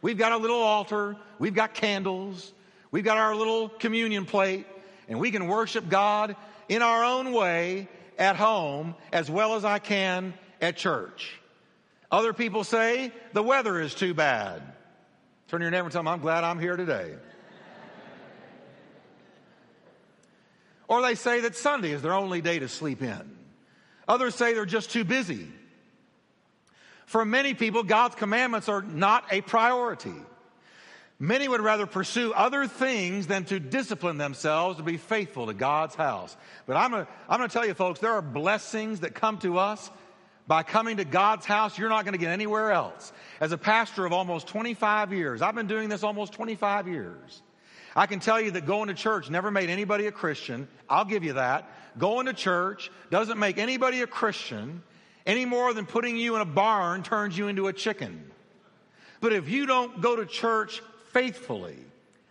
We've 0.00 0.16
got 0.16 0.32
a 0.32 0.36
little 0.36 0.60
altar, 0.60 1.16
we've 1.38 1.54
got 1.54 1.74
candles, 1.74 2.52
we've 2.90 3.04
got 3.04 3.18
our 3.18 3.34
little 3.34 3.68
communion 3.68 4.24
plate, 4.24 4.64
and 5.08 5.18
we 5.18 5.30
can 5.30 5.48
worship 5.48 5.88
God 5.88 6.36
in 6.68 6.82
our 6.82 7.04
own 7.04 7.32
way 7.32 7.88
at 8.16 8.36
home 8.36 8.94
as 9.12 9.30
well 9.30 9.54
as 9.54 9.64
I 9.64 9.80
can 9.80 10.34
at 10.60 10.76
church. 10.76 11.38
Other 12.10 12.32
people 12.32 12.64
say 12.64 13.12
the 13.32 13.42
weather 13.42 13.80
is 13.80 13.94
too 13.94 14.14
bad. 14.14 14.62
Turn 15.48 15.62
your 15.62 15.70
neighbor 15.70 15.84
and 15.84 15.92
tell 15.92 16.00
them, 16.00 16.08
I'm 16.08 16.20
glad 16.20 16.44
I'm 16.44 16.58
here 16.58 16.76
today. 16.76 17.14
or 20.88 21.02
they 21.02 21.14
say 21.14 21.40
that 21.40 21.54
Sunday 21.54 21.92
is 21.92 22.02
their 22.02 22.14
only 22.14 22.40
day 22.40 22.58
to 22.58 22.68
sleep 22.68 23.02
in. 23.02 23.36
Others 24.06 24.34
say 24.34 24.54
they're 24.54 24.66
just 24.66 24.90
too 24.90 25.04
busy. 25.04 25.46
For 27.06 27.24
many 27.24 27.54
people, 27.54 27.82
God's 27.82 28.14
commandments 28.14 28.68
are 28.68 28.82
not 28.82 29.24
a 29.30 29.40
priority. 29.42 30.14
Many 31.18 31.48
would 31.48 31.60
rather 31.60 31.86
pursue 31.86 32.32
other 32.32 32.66
things 32.66 33.26
than 33.26 33.44
to 33.46 33.58
discipline 33.58 34.18
themselves 34.18 34.76
to 34.76 34.82
be 34.82 34.96
faithful 34.96 35.46
to 35.46 35.54
God's 35.54 35.94
house. 35.94 36.36
But 36.66 36.76
I'm 36.76 36.90
going 36.90 37.06
to 37.40 37.48
tell 37.48 37.66
you, 37.66 37.74
folks, 37.74 38.00
there 38.00 38.12
are 38.12 38.22
blessings 38.22 39.00
that 39.00 39.14
come 39.14 39.38
to 39.38 39.58
us 39.58 39.90
by 40.48 40.62
coming 40.62 40.96
to 40.96 41.04
God's 41.04 41.46
house 41.46 41.78
you're 41.78 41.90
not 41.90 42.04
going 42.04 42.14
to 42.14 42.18
get 42.18 42.30
anywhere 42.30 42.72
else. 42.72 43.12
As 43.40 43.52
a 43.52 43.58
pastor 43.58 44.06
of 44.06 44.12
almost 44.12 44.48
25 44.48 45.12
years, 45.12 45.42
I've 45.42 45.54
been 45.54 45.68
doing 45.68 45.88
this 45.88 46.02
almost 46.02 46.32
25 46.32 46.88
years. 46.88 47.42
I 47.94 48.06
can 48.06 48.18
tell 48.18 48.40
you 48.40 48.50
that 48.52 48.66
going 48.66 48.88
to 48.88 48.94
church 48.94 49.30
never 49.30 49.50
made 49.50 49.70
anybody 49.70 50.06
a 50.06 50.12
Christian. 50.12 50.66
I'll 50.88 51.04
give 51.04 51.22
you 51.22 51.34
that. 51.34 51.70
Going 51.98 52.26
to 52.26 52.32
church 52.32 52.90
doesn't 53.10 53.38
make 53.38 53.58
anybody 53.58 54.00
a 54.00 54.06
Christian 54.06 54.82
any 55.26 55.44
more 55.44 55.74
than 55.74 55.84
putting 55.84 56.16
you 56.16 56.34
in 56.36 56.40
a 56.40 56.46
barn 56.46 57.02
turns 57.02 57.36
you 57.36 57.48
into 57.48 57.68
a 57.68 57.72
chicken. 57.72 58.30
But 59.20 59.32
if 59.32 59.48
you 59.48 59.66
don't 59.66 60.00
go 60.00 60.16
to 60.16 60.24
church 60.24 60.80
faithfully, 61.12 61.76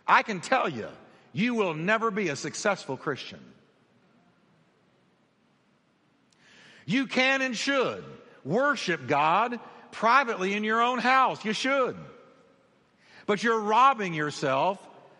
I 0.06 0.22
can 0.22 0.40
tell 0.40 0.68
you, 0.68 0.88
you 1.32 1.54
will 1.54 1.74
never 1.74 2.10
be 2.10 2.30
a 2.30 2.36
successful 2.36 2.96
Christian. 2.96 3.40
You 6.88 7.06
can 7.06 7.42
and 7.42 7.54
should 7.54 8.02
worship 8.46 9.06
God 9.06 9.60
privately 9.92 10.54
in 10.54 10.64
your 10.64 10.80
own 10.80 10.98
house. 10.98 11.44
You 11.44 11.52
should. 11.52 11.98
But 13.26 13.42
you're 13.42 13.60
robbing 13.60 14.14
yourself 14.14 14.78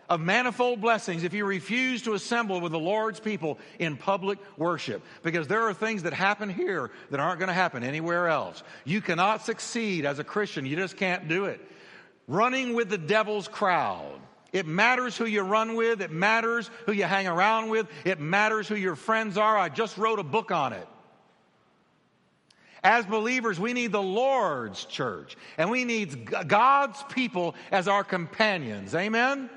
of 0.09 0.19
manifold 0.19 0.81
blessings 0.81 1.23
if 1.23 1.35
you 1.35 1.45
refuse 1.45 2.01
to 2.01 2.15
assemble 2.15 2.59
with 2.59 2.71
the 2.71 2.79
Lord's 2.79 3.19
people 3.19 3.59
in 3.77 3.97
public 3.97 4.39
worship. 4.57 5.03
Because 5.21 5.47
there 5.47 5.67
are 5.67 5.73
things 5.75 6.01
that 6.03 6.13
happen 6.13 6.49
here 6.49 6.89
that 7.11 7.19
aren't 7.19 7.37
going 7.37 7.49
to 7.49 7.53
happen 7.53 7.83
anywhere 7.83 8.29
else. 8.29 8.63
You 8.83 8.99
cannot 8.99 9.45
succeed 9.45 10.07
as 10.07 10.17
a 10.17 10.23
Christian. 10.23 10.65
You 10.65 10.75
just 10.75 10.97
can't 10.97 11.27
do 11.27 11.45
it. 11.45 11.61
Running 12.27 12.73
with 12.73 12.89
the 12.89 12.97
devil's 12.97 13.47
crowd. 13.47 14.19
It 14.51 14.65
matters 14.65 15.15
who 15.15 15.25
you 15.27 15.43
run 15.43 15.75
with. 15.75 16.01
It 16.01 16.09
matters 16.09 16.71
who 16.87 16.93
you 16.93 17.03
hang 17.03 17.27
around 17.27 17.69
with. 17.69 17.87
It 18.05 18.19
matters 18.19 18.67
who 18.67 18.75
your 18.75 18.95
friends 18.95 19.37
are. 19.37 19.55
I 19.55 19.69
just 19.69 19.99
wrote 19.99 20.17
a 20.17 20.23
book 20.23 20.49
on 20.49 20.73
it. 20.73 20.87
As 22.83 23.05
believers, 23.05 23.59
we 23.59 23.73
need 23.73 23.91
the 23.91 24.01
Lord's 24.01 24.85
church 24.85 25.35
and 25.57 25.69
we 25.69 25.83
need 25.83 26.31
God's 26.47 27.03
people 27.09 27.55
as 27.71 27.87
our 27.87 28.03
companions. 28.03 28.95
Amen? 28.95 29.49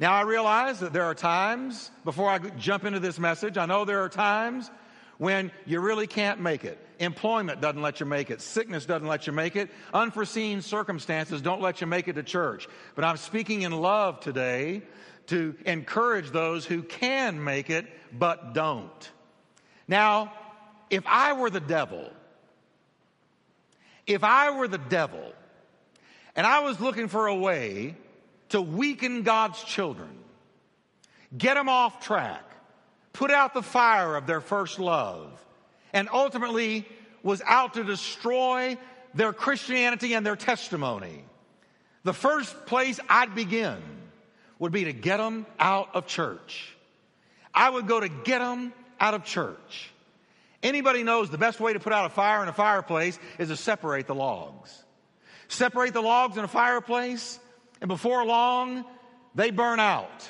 Now, 0.00 0.12
I 0.12 0.22
realize 0.22 0.78
that 0.80 0.92
there 0.92 1.04
are 1.04 1.14
times, 1.14 1.90
before 2.04 2.30
I 2.30 2.38
jump 2.38 2.84
into 2.84 3.00
this 3.00 3.18
message, 3.18 3.58
I 3.58 3.66
know 3.66 3.84
there 3.84 4.04
are 4.04 4.08
times 4.08 4.70
when 5.18 5.50
you 5.66 5.80
really 5.80 6.06
can't 6.06 6.40
make 6.40 6.64
it. 6.64 6.78
Employment 7.00 7.60
doesn't 7.60 7.82
let 7.82 7.98
you 7.98 8.06
make 8.06 8.30
it. 8.30 8.40
Sickness 8.40 8.86
doesn't 8.86 9.08
let 9.08 9.26
you 9.26 9.32
make 9.32 9.56
it. 9.56 9.70
Unforeseen 9.92 10.62
circumstances 10.62 11.42
don't 11.42 11.60
let 11.60 11.80
you 11.80 11.88
make 11.88 12.06
it 12.06 12.14
to 12.14 12.22
church. 12.22 12.68
But 12.94 13.04
I'm 13.04 13.16
speaking 13.16 13.62
in 13.62 13.72
love 13.72 14.20
today 14.20 14.82
to 15.26 15.56
encourage 15.66 16.30
those 16.30 16.64
who 16.64 16.82
can 16.82 17.42
make 17.42 17.68
it 17.68 17.86
but 18.16 18.54
don't. 18.54 19.10
Now, 19.88 20.32
if 20.90 21.04
I 21.06 21.32
were 21.32 21.50
the 21.50 21.60
devil, 21.60 22.10
if 24.08 24.24
I 24.24 24.50
were 24.50 24.66
the 24.66 24.78
devil 24.78 25.32
and 26.34 26.46
I 26.46 26.60
was 26.60 26.80
looking 26.80 27.08
for 27.08 27.26
a 27.26 27.34
way 27.34 27.94
to 28.48 28.60
weaken 28.60 29.22
God's 29.22 29.62
children, 29.62 30.10
get 31.36 31.54
them 31.54 31.68
off 31.68 32.00
track, 32.00 32.42
put 33.12 33.30
out 33.30 33.52
the 33.52 33.62
fire 33.62 34.16
of 34.16 34.26
their 34.26 34.40
first 34.40 34.80
love, 34.80 35.30
and 35.92 36.08
ultimately 36.10 36.88
was 37.22 37.42
out 37.44 37.74
to 37.74 37.84
destroy 37.84 38.78
their 39.14 39.32
Christianity 39.32 40.14
and 40.14 40.24
their 40.24 40.36
testimony. 40.36 41.24
The 42.04 42.14
first 42.14 42.66
place 42.66 42.98
I'd 43.08 43.34
begin 43.34 43.82
would 44.58 44.72
be 44.72 44.84
to 44.84 44.92
get 44.92 45.18
them 45.18 45.44
out 45.58 45.94
of 45.94 46.06
church. 46.06 46.74
I 47.52 47.68
would 47.68 47.86
go 47.86 48.00
to 48.00 48.08
get 48.08 48.38
them 48.38 48.72
out 48.98 49.14
of 49.14 49.24
church. 49.24 49.90
Anybody 50.62 51.02
knows 51.02 51.30
the 51.30 51.38
best 51.38 51.60
way 51.60 51.72
to 51.72 51.80
put 51.80 51.92
out 51.92 52.06
a 52.06 52.08
fire 52.08 52.42
in 52.42 52.48
a 52.48 52.52
fireplace 52.52 53.18
is 53.38 53.48
to 53.48 53.56
separate 53.56 54.06
the 54.06 54.14
logs. 54.14 54.84
Separate 55.48 55.94
the 55.94 56.00
logs 56.00 56.36
in 56.36 56.44
a 56.44 56.48
fireplace, 56.48 57.38
and 57.80 57.88
before 57.88 58.24
long, 58.24 58.84
they 59.34 59.50
burn 59.50 59.80
out 59.80 60.28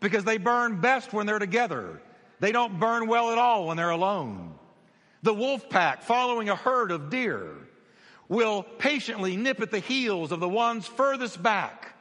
because 0.00 0.24
they 0.24 0.38
burn 0.38 0.80
best 0.80 1.12
when 1.12 1.26
they're 1.26 1.38
together. 1.38 2.00
They 2.40 2.52
don't 2.52 2.80
burn 2.80 3.06
well 3.06 3.30
at 3.32 3.38
all 3.38 3.66
when 3.66 3.76
they're 3.76 3.90
alone. 3.90 4.54
The 5.22 5.34
wolf 5.34 5.68
pack, 5.68 6.02
following 6.02 6.48
a 6.48 6.56
herd 6.56 6.90
of 6.90 7.10
deer, 7.10 7.50
will 8.28 8.62
patiently 8.62 9.36
nip 9.36 9.60
at 9.60 9.70
the 9.70 9.78
heels 9.78 10.32
of 10.32 10.40
the 10.40 10.48
ones 10.48 10.86
furthest 10.86 11.42
back 11.42 11.94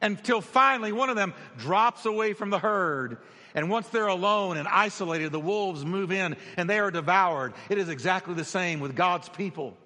until 0.00 0.40
finally 0.40 0.92
one 0.92 1.10
of 1.10 1.16
them 1.16 1.34
drops 1.58 2.06
away 2.06 2.32
from 2.32 2.50
the 2.50 2.58
herd. 2.58 3.18
And 3.54 3.70
once 3.70 3.88
they're 3.88 4.06
alone 4.06 4.56
and 4.56 4.68
isolated, 4.68 5.32
the 5.32 5.40
wolves 5.40 5.84
move 5.84 6.12
in 6.12 6.36
and 6.56 6.68
they 6.68 6.78
are 6.78 6.90
devoured. 6.90 7.54
It 7.68 7.78
is 7.78 7.88
exactly 7.88 8.34
the 8.34 8.44
same 8.44 8.80
with 8.80 8.94
God's 8.94 9.28
people. 9.28 9.76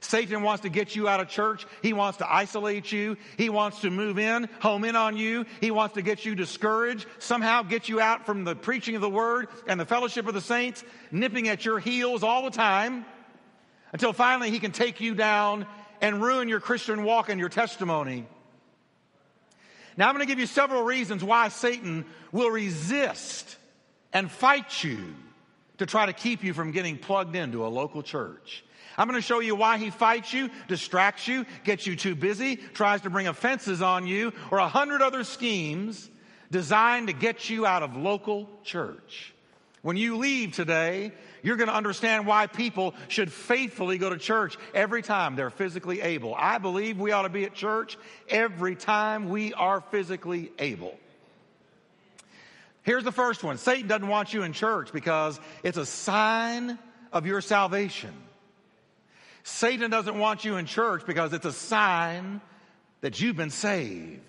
Satan 0.00 0.42
wants 0.42 0.62
to 0.62 0.68
get 0.68 0.94
you 0.94 1.08
out 1.08 1.20
of 1.20 1.28
church. 1.28 1.66
He 1.82 1.92
wants 1.92 2.18
to 2.18 2.32
isolate 2.32 2.92
you. 2.92 3.16
He 3.36 3.48
wants 3.48 3.80
to 3.80 3.90
move 3.90 4.18
in, 4.18 4.48
home 4.60 4.84
in 4.84 4.94
on 4.94 5.16
you. 5.16 5.44
He 5.60 5.70
wants 5.70 5.94
to 5.94 6.02
get 6.02 6.24
you 6.24 6.34
discouraged, 6.34 7.06
somehow 7.18 7.62
get 7.62 7.88
you 7.88 8.00
out 8.00 8.24
from 8.24 8.44
the 8.44 8.54
preaching 8.54 8.94
of 8.94 9.00
the 9.00 9.10
word 9.10 9.48
and 9.66 9.80
the 9.80 9.84
fellowship 9.84 10.28
of 10.28 10.34
the 10.34 10.40
saints, 10.40 10.84
nipping 11.10 11.48
at 11.48 11.64
your 11.64 11.80
heels 11.80 12.22
all 12.22 12.44
the 12.44 12.50
time 12.50 13.04
until 13.92 14.12
finally 14.12 14.50
he 14.50 14.60
can 14.60 14.72
take 14.72 15.00
you 15.00 15.14
down 15.14 15.66
and 16.00 16.22
ruin 16.22 16.48
your 16.48 16.60
Christian 16.60 17.02
walk 17.02 17.28
and 17.28 17.40
your 17.40 17.48
testimony. 17.48 18.26
Now, 19.98 20.06
I'm 20.06 20.14
going 20.14 20.24
to 20.24 20.30
give 20.30 20.38
you 20.38 20.46
several 20.46 20.84
reasons 20.84 21.24
why 21.24 21.48
Satan 21.48 22.04
will 22.30 22.50
resist 22.50 23.56
and 24.12 24.30
fight 24.30 24.84
you 24.84 25.12
to 25.78 25.86
try 25.86 26.06
to 26.06 26.12
keep 26.12 26.44
you 26.44 26.54
from 26.54 26.70
getting 26.70 26.96
plugged 26.96 27.34
into 27.34 27.66
a 27.66 27.68
local 27.68 28.04
church. 28.04 28.64
I'm 28.96 29.08
going 29.08 29.20
to 29.20 29.26
show 29.26 29.40
you 29.40 29.56
why 29.56 29.76
he 29.78 29.90
fights 29.90 30.32
you, 30.32 30.50
distracts 30.68 31.26
you, 31.26 31.44
gets 31.64 31.84
you 31.84 31.96
too 31.96 32.14
busy, 32.14 32.54
tries 32.54 33.00
to 33.00 33.10
bring 33.10 33.26
offenses 33.26 33.82
on 33.82 34.06
you, 34.06 34.32
or 34.52 34.58
a 34.58 34.68
hundred 34.68 35.02
other 35.02 35.24
schemes 35.24 36.08
designed 36.52 37.08
to 37.08 37.12
get 37.12 37.50
you 37.50 37.66
out 37.66 37.82
of 37.82 37.96
local 37.96 38.48
church. 38.62 39.34
When 39.82 39.96
you 39.96 40.16
leave 40.16 40.52
today, 40.52 41.10
you're 41.42 41.56
going 41.56 41.68
to 41.68 41.74
understand 41.74 42.26
why 42.26 42.46
people 42.46 42.94
should 43.08 43.32
faithfully 43.32 43.98
go 43.98 44.10
to 44.10 44.18
church 44.18 44.56
every 44.74 45.02
time 45.02 45.36
they're 45.36 45.50
physically 45.50 46.00
able. 46.00 46.34
I 46.34 46.58
believe 46.58 46.98
we 46.98 47.12
ought 47.12 47.22
to 47.22 47.28
be 47.28 47.44
at 47.44 47.54
church 47.54 47.96
every 48.28 48.76
time 48.76 49.28
we 49.28 49.52
are 49.54 49.80
physically 49.80 50.50
able. 50.58 50.98
Here's 52.82 53.04
the 53.04 53.12
first 53.12 53.44
one 53.44 53.58
Satan 53.58 53.86
doesn't 53.86 54.08
want 54.08 54.32
you 54.32 54.42
in 54.42 54.52
church 54.52 54.92
because 54.92 55.38
it's 55.62 55.76
a 55.76 55.86
sign 55.86 56.78
of 57.12 57.26
your 57.26 57.40
salvation. 57.40 58.14
Satan 59.42 59.90
doesn't 59.90 60.18
want 60.18 60.44
you 60.44 60.56
in 60.56 60.66
church 60.66 61.04
because 61.06 61.32
it's 61.32 61.46
a 61.46 61.52
sign 61.52 62.40
that 63.00 63.20
you've 63.20 63.36
been 63.36 63.50
saved. 63.50 64.20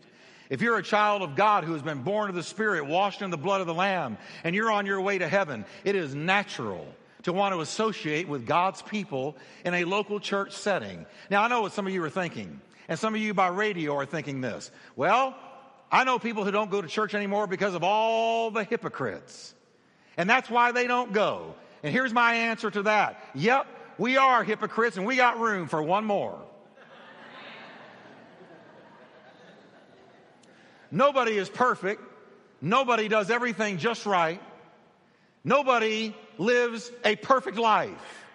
If 0.50 0.62
you're 0.62 0.78
a 0.78 0.84
child 0.84 1.22
of 1.22 1.36
God 1.36 1.64
who 1.64 1.74
has 1.74 1.82
been 1.82 2.02
born 2.02 2.30
of 2.30 2.36
the 2.36 2.44
Spirit, 2.44 2.86
washed 2.86 3.22
in 3.22 3.30
the 3.30 3.38
blood 3.38 3.62
of 3.62 3.68
the 3.68 3.74
Lamb, 3.74 4.18
and 4.44 4.56
you're 4.56 4.72
on 4.72 4.86
your 4.86 5.00
way 5.00 5.20
to 5.20 5.28
heaven, 5.28 5.66
it 5.84 5.96
is 5.96 6.16
natural 6.16 6.88
to 7.24 7.34
want 7.34 7.54
to 7.54 7.62
associate 7.62 8.28
with 8.28 8.46
God's 8.46 8.82
people 8.82 9.36
in 9.66 9.74
a 9.74 9.84
local 9.84 10.20
church 10.20 10.54
setting. 10.54 11.06
Now, 11.30 11.44
I 11.44 11.48
know 11.48 11.62
what 11.62 11.74
some 11.74 11.88
of 11.88 11.94
you 11.94 12.04
are 12.04 12.10
thinking, 12.10 12.62
and 12.88 12.98
some 12.98 13.14
of 13.14 13.22
you 13.22 13.34
by 13.34 13.48
radio 13.48 13.96
are 13.98 14.06
thinking 14.06 14.42
this. 14.42 14.72
Well, 14.96 15.36
I 15.92 16.04
know 16.04 16.20
people 16.20 16.46
who 16.46 16.52
don't 16.52 16.72
go 16.72 16.82
to 16.82 16.88
church 16.88 17.14
anymore 17.14 17.48
because 17.48 17.74
of 17.74 17.84
all 17.84 18.52
the 18.52 18.64
hypocrites. 18.64 19.54
And 20.18 20.30
that's 20.30 20.50
why 20.50 20.72
they 20.72 20.88
don't 20.88 21.14
go. 21.14 21.56
And 21.84 21.94
here's 21.94 22.14
my 22.14 22.34
answer 22.34 22.70
to 22.70 22.84
that. 22.84 23.24
Yep, 23.36 23.68
we 23.98 24.18
are 24.18 24.44
hypocrites 24.44 24.98
and 24.98 25.06
we 25.06 25.16
got 25.16 25.40
room 25.40 25.68
for 25.68 25.82
one 25.82 26.06
more. 26.06 26.40
Nobody 30.92 31.38
is 31.38 31.50
perfect. 31.50 32.02
Nobody 32.62 33.08
does 33.08 33.30
everything 33.30 33.78
just 33.78 34.06
right. 34.06 34.42
Nobody 35.44 36.16
lives 36.38 36.92
a 37.04 37.16
perfect 37.16 37.58
life. 37.58 38.26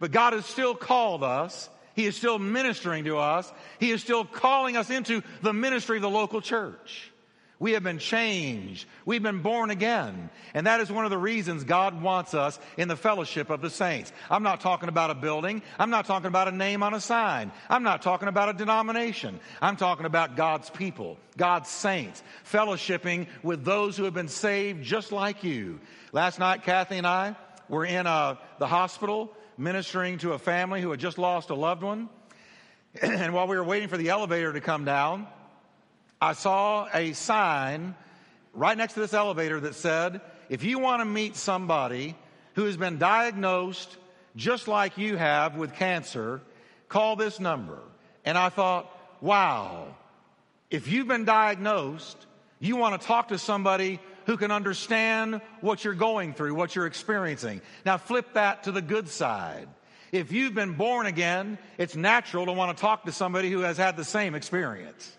But 0.00 0.12
God 0.12 0.32
has 0.32 0.46
still 0.46 0.74
called 0.74 1.22
us 1.22 1.68
He 1.94 2.06
is 2.06 2.16
still 2.16 2.38
ministering 2.38 3.04
to 3.04 3.18
us. 3.18 3.52
He 3.80 3.90
is 3.90 4.00
still 4.02 4.24
calling 4.24 4.76
us 4.76 4.88
into 4.88 5.22
the 5.42 5.52
ministry 5.52 5.96
of 5.96 6.02
the 6.02 6.10
local 6.10 6.40
church. 6.40 7.10
We 7.60 7.72
have 7.72 7.82
been 7.82 7.98
changed. 7.98 8.86
We've 9.04 9.22
been 9.22 9.42
born 9.42 9.70
again. 9.70 10.30
And 10.54 10.66
that 10.68 10.80
is 10.80 10.92
one 10.92 11.04
of 11.04 11.10
the 11.10 11.18
reasons 11.18 11.64
God 11.64 12.00
wants 12.00 12.32
us 12.32 12.58
in 12.76 12.86
the 12.86 12.96
fellowship 12.96 13.50
of 13.50 13.60
the 13.60 13.70
saints. 13.70 14.12
I'm 14.30 14.44
not 14.44 14.60
talking 14.60 14.88
about 14.88 15.10
a 15.10 15.14
building. 15.14 15.62
I'm 15.78 15.90
not 15.90 16.06
talking 16.06 16.28
about 16.28 16.46
a 16.46 16.52
name 16.52 16.84
on 16.84 16.94
a 16.94 17.00
sign. 17.00 17.50
I'm 17.68 17.82
not 17.82 18.02
talking 18.02 18.28
about 18.28 18.48
a 18.48 18.52
denomination. 18.52 19.40
I'm 19.60 19.76
talking 19.76 20.06
about 20.06 20.36
God's 20.36 20.70
people, 20.70 21.18
God's 21.36 21.68
saints, 21.68 22.22
fellowshipping 22.50 23.26
with 23.42 23.64
those 23.64 23.96
who 23.96 24.04
have 24.04 24.14
been 24.14 24.28
saved 24.28 24.84
just 24.84 25.10
like 25.10 25.42
you. 25.42 25.80
Last 26.12 26.38
night, 26.38 26.62
Kathy 26.62 26.96
and 26.98 27.06
I 27.06 27.34
were 27.68 27.84
in 27.84 28.06
uh, 28.06 28.36
the 28.58 28.68
hospital 28.68 29.34
ministering 29.56 30.18
to 30.18 30.32
a 30.32 30.38
family 30.38 30.80
who 30.80 30.92
had 30.92 31.00
just 31.00 31.18
lost 31.18 31.50
a 31.50 31.54
loved 31.54 31.82
one. 31.82 32.08
And 33.02 33.34
while 33.34 33.46
we 33.46 33.56
were 33.56 33.64
waiting 33.64 33.88
for 33.88 33.96
the 33.96 34.08
elevator 34.08 34.52
to 34.52 34.60
come 34.60 34.84
down, 34.84 35.26
I 36.20 36.32
saw 36.32 36.88
a 36.92 37.12
sign 37.12 37.94
right 38.52 38.76
next 38.76 38.94
to 38.94 39.00
this 39.00 39.14
elevator 39.14 39.60
that 39.60 39.74
said, 39.74 40.20
if 40.48 40.64
you 40.64 40.78
want 40.78 41.00
to 41.00 41.04
meet 41.04 41.36
somebody 41.36 42.16
who 42.54 42.64
has 42.64 42.76
been 42.76 42.98
diagnosed 42.98 43.96
just 44.34 44.66
like 44.66 44.98
you 44.98 45.16
have 45.16 45.56
with 45.56 45.74
cancer, 45.74 46.40
call 46.88 47.16
this 47.16 47.38
number. 47.38 47.78
And 48.24 48.36
I 48.36 48.48
thought, 48.48 48.90
wow, 49.20 49.94
if 50.70 50.88
you've 50.88 51.08
been 51.08 51.24
diagnosed, 51.24 52.16
you 52.58 52.76
want 52.76 53.00
to 53.00 53.06
talk 53.06 53.28
to 53.28 53.38
somebody 53.38 54.00
who 54.26 54.36
can 54.36 54.50
understand 54.50 55.40
what 55.60 55.84
you're 55.84 55.94
going 55.94 56.34
through, 56.34 56.54
what 56.54 56.74
you're 56.74 56.86
experiencing. 56.86 57.60
Now 57.84 57.96
flip 57.96 58.34
that 58.34 58.64
to 58.64 58.72
the 58.72 58.82
good 58.82 59.08
side. 59.08 59.68
If 60.10 60.32
you've 60.32 60.54
been 60.54 60.74
born 60.74 61.06
again, 61.06 61.58
it's 61.78 61.94
natural 61.94 62.46
to 62.46 62.52
want 62.52 62.76
to 62.76 62.80
talk 62.80 63.04
to 63.04 63.12
somebody 63.12 63.50
who 63.50 63.60
has 63.60 63.76
had 63.76 63.96
the 63.96 64.04
same 64.04 64.34
experience. 64.34 65.16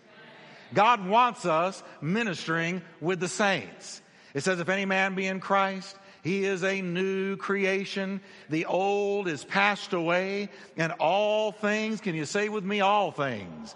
God 0.74 1.06
wants 1.06 1.46
us 1.46 1.82
ministering 2.00 2.82
with 3.00 3.20
the 3.20 3.28
saints. 3.28 4.00
It 4.34 4.44
says, 4.44 4.60
if 4.60 4.68
any 4.68 4.84
man 4.84 5.14
be 5.14 5.26
in 5.26 5.40
Christ, 5.40 5.96
he 6.22 6.44
is 6.44 6.62
a 6.62 6.82
new 6.82 7.36
creation. 7.36 8.20
The 8.48 8.66
old 8.66 9.26
is 9.26 9.44
passed 9.44 9.92
away, 9.92 10.50
and 10.76 10.92
all 11.00 11.52
things, 11.52 12.00
can 12.00 12.14
you 12.14 12.24
say 12.24 12.48
with 12.48 12.64
me, 12.64 12.80
all 12.80 13.10
things? 13.10 13.74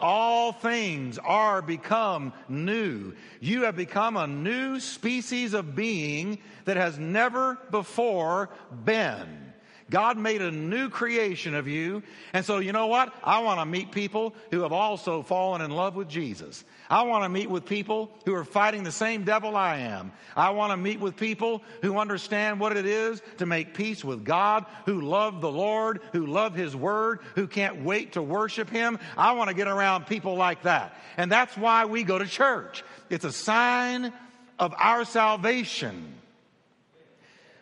All 0.00 0.52
things 0.52 1.18
are 1.18 1.62
become 1.62 2.32
new. 2.48 3.14
You 3.40 3.62
have 3.62 3.76
become 3.76 4.16
a 4.16 4.26
new 4.26 4.80
species 4.80 5.54
of 5.54 5.74
being 5.74 6.38
that 6.64 6.76
has 6.76 6.98
never 6.98 7.58
before 7.70 8.50
been. 8.84 9.43
God 9.90 10.16
made 10.16 10.40
a 10.40 10.50
new 10.50 10.88
creation 10.88 11.54
of 11.54 11.68
you. 11.68 12.02
And 12.32 12.44
so, 12.44 12.58
you 12.58 12.72
know 12.72 12.86
what? 12.86 13.12
I 13.22 13.40
want 13.40 13.60
to 13.60 13.66
meet 13.66 13.92
people 13.92 14.34
who 14.50 14.62
have 14.62 14.72
also 14.72 15.22
fallen 15.22 15.60
in 15.60 15.70
love 15.70 15.94
with 15.94 16.08
Jesus. 16.08 16.64
I 16.88 17.02
want 17.02 17.24
to 17.24 17.28
meet 17.28 17.50
with 17.50 17.66
people 17.66 18.10
who 18.24 18.34
are 18.34 18.44
fighting 18.44 18.82
the 18.82 18.92
same 18.92 19.24
devil 19.24 19.56
I 19.56 19.78
am. 19.78 20.12
I 20.34 20.50
want 20.50 20.72
to 20.72 20.76
meet 20.76 21.00
with 21.00 21.16
people 21.16 21.62
who 21.82 21.98
understand 21.98 22.60
what 22.60 22.76
it 22.76 22.86
is 22.86 23.20
to 23.38 23.46
make 23.46 23.74
peace 23.74 24.02
with 24.02 24.24
God, 24.24 24.64
who 24.86 25.02
love 25.02 25.40
the 25.40 25.52
Lord, 25.52 26.00
who 26.12 26.26
love 26.26 26.54
His 26.54 26.74
Word, 26.74 27.20
who 27.34 27.46
can't 27.46 27.84
wait 27.84 28.12
to 28.12 28.22
worship 28.22 28.70
Him. 28.70 28.98
I 29.18 29.32
want 29.32 29.48
to 29.48 29.54
get 29.54 29.68
around 29.68 30.06
people 30.06 30.34
like 30.34 30.62
that. 30.62 30.96
And 31.18 31.30
that's 31.30 31.56
why 31.56 31.84
we 31.84 32.04
go 32.04 32.18
to 32.18 32.26
church. 32.26 32.82
It's 33.10 33.24
a 33.24 33.32
sign 33.32 34.12
of 34.58 34.74
our 34.78 35.04
salvation. 35.04 36.14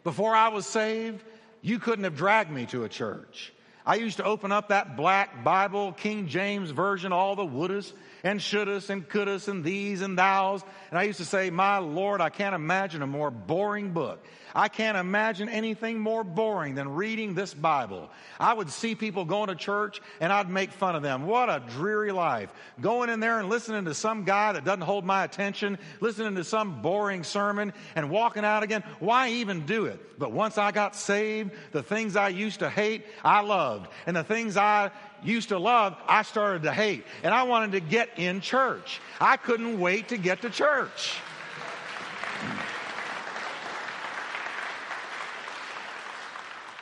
Before 0.05 0.35
I 0.35 0.49
was 0.49 0.67
saved, 0.67 1.23
you 1.63 1.79
couldn't 1.79 2.05
have 2.05 2.17
dragged 2.17 2.51
me 2.51 2.67
to 2.67 2.85
a 2.85 2.89
church. 2.89 3.53
I 3.85 3.97
used 3.97 4.19
to 4.19 4.25
open 4.25 4.53
up 4.53 4.69
that 4.69 4.97
black 4.97 5.43
Bible, 5.43 5.93
King 5.93 6.29
James 6.29 6.71
Version, 6.71 7.13
all 7.13 7.35
the 7.35 7.47
wouldas 7.47 7.93
and 8.23 8.39
shouldas 8.39 8.91
and 8.91 9.09
couldas 9.09 9.49
and 9.49 9.65
these 9.65 10.03
and 10.03 10.17
thous. 10.17 10.63
And 10.93 10.99
I 10.99 11.05
used 11.05 11.21
to 11.21 11.25
say, 11.25 11.49
My 11.49 11.79
Lord, 11.79 12.21
I 12.21 12.29
can't 12.29 12.55
imagine 12.55 13.01
a 13.01 13.07
more 13.07 13.31
boring 13.31 13.93
book. 13.93 14.23
I 14.55 14.69
can't 14.69 14.99
imagine 14.99 15.49
anything 15.49 15.99
more 15.99 16.23
boring 16.23 16.75
than 16.75 16.91
reading 16.91 17.33
this 17.33 17.55
Bible. 17.55 18.11
I 18.39 18.53
would 18.53 18.69
see 18.69 18.95
people 18.95 19.25
going 19.25 19.49
to 19.49 19.55
church 19.55 20.03
and 20.21 20.31
I'd 20.31 20.51
make 20.51 20.71
fun 20.71 20.95
of 20.95 21.03
them. 21.03 21.27
What 21.27 21.49
a 21.49 21.63
dreary 21.67 22.13
life. 22.13 22.53
Going 22.79 23.09
in 23.09 23.21
there 23.21 23.39
and 23.39 23.49
listening 23.49 23.87
to 23.87 23.95
some 23.95 24.25
guy 24.25 24.53
that 24.53 24.67
doesn't 24.67 24.83
hold 24.83 25.07
my 25.07 25.25
attention, 25.25 25.79
listening 26.01 26.35
to 26.35 26.45
some 26.45 26.83
boring 26.83 27.25
sermon 27.25 27.73
and 27.97 28.11
walking 28.11 28.45
out 28.45 28.63
again. 28.63 28.85
Why 29.01 29.31
even 29.31 29.65
do 29.65 29.87
it? 29.87 30.19
But 30.19 30.33
once 30.33 30.59
I 30.59 30.73
got 30.73 30.95
saved, 30.95 31.53
the 31.73 31.83
things 31.83 32.17
I 32.17 32.29
used 32.29 32.61
to 32.61 32.69
hate, 32.69 33.07
I 33.25 33.41
loved. 33.41 33.89
And 34.07 34.15
the 34.15 34.25
things 34.25 34.57
I 34.57 34.91
used 35.25 35.49
to 35.51 35.59
love, 35.59 35.97
I 36.07 36.23
started 36.23 36.65
to 36.65 36.73
hate. 36.73 37.05
And 37.23 37.33
I 37.33 37.45
wanted 37.45 37.73
to 37.73 37.81
get 37.81 38.19
in 38.19 38.41
church. 38.41 39.01
I 39.21 39.37
couldn't 39.37 39.81
wait 39.81 40.09
to 40.09 40.17
get 40.17 40.43
to 40.43 40.51
church. 40.51 40.82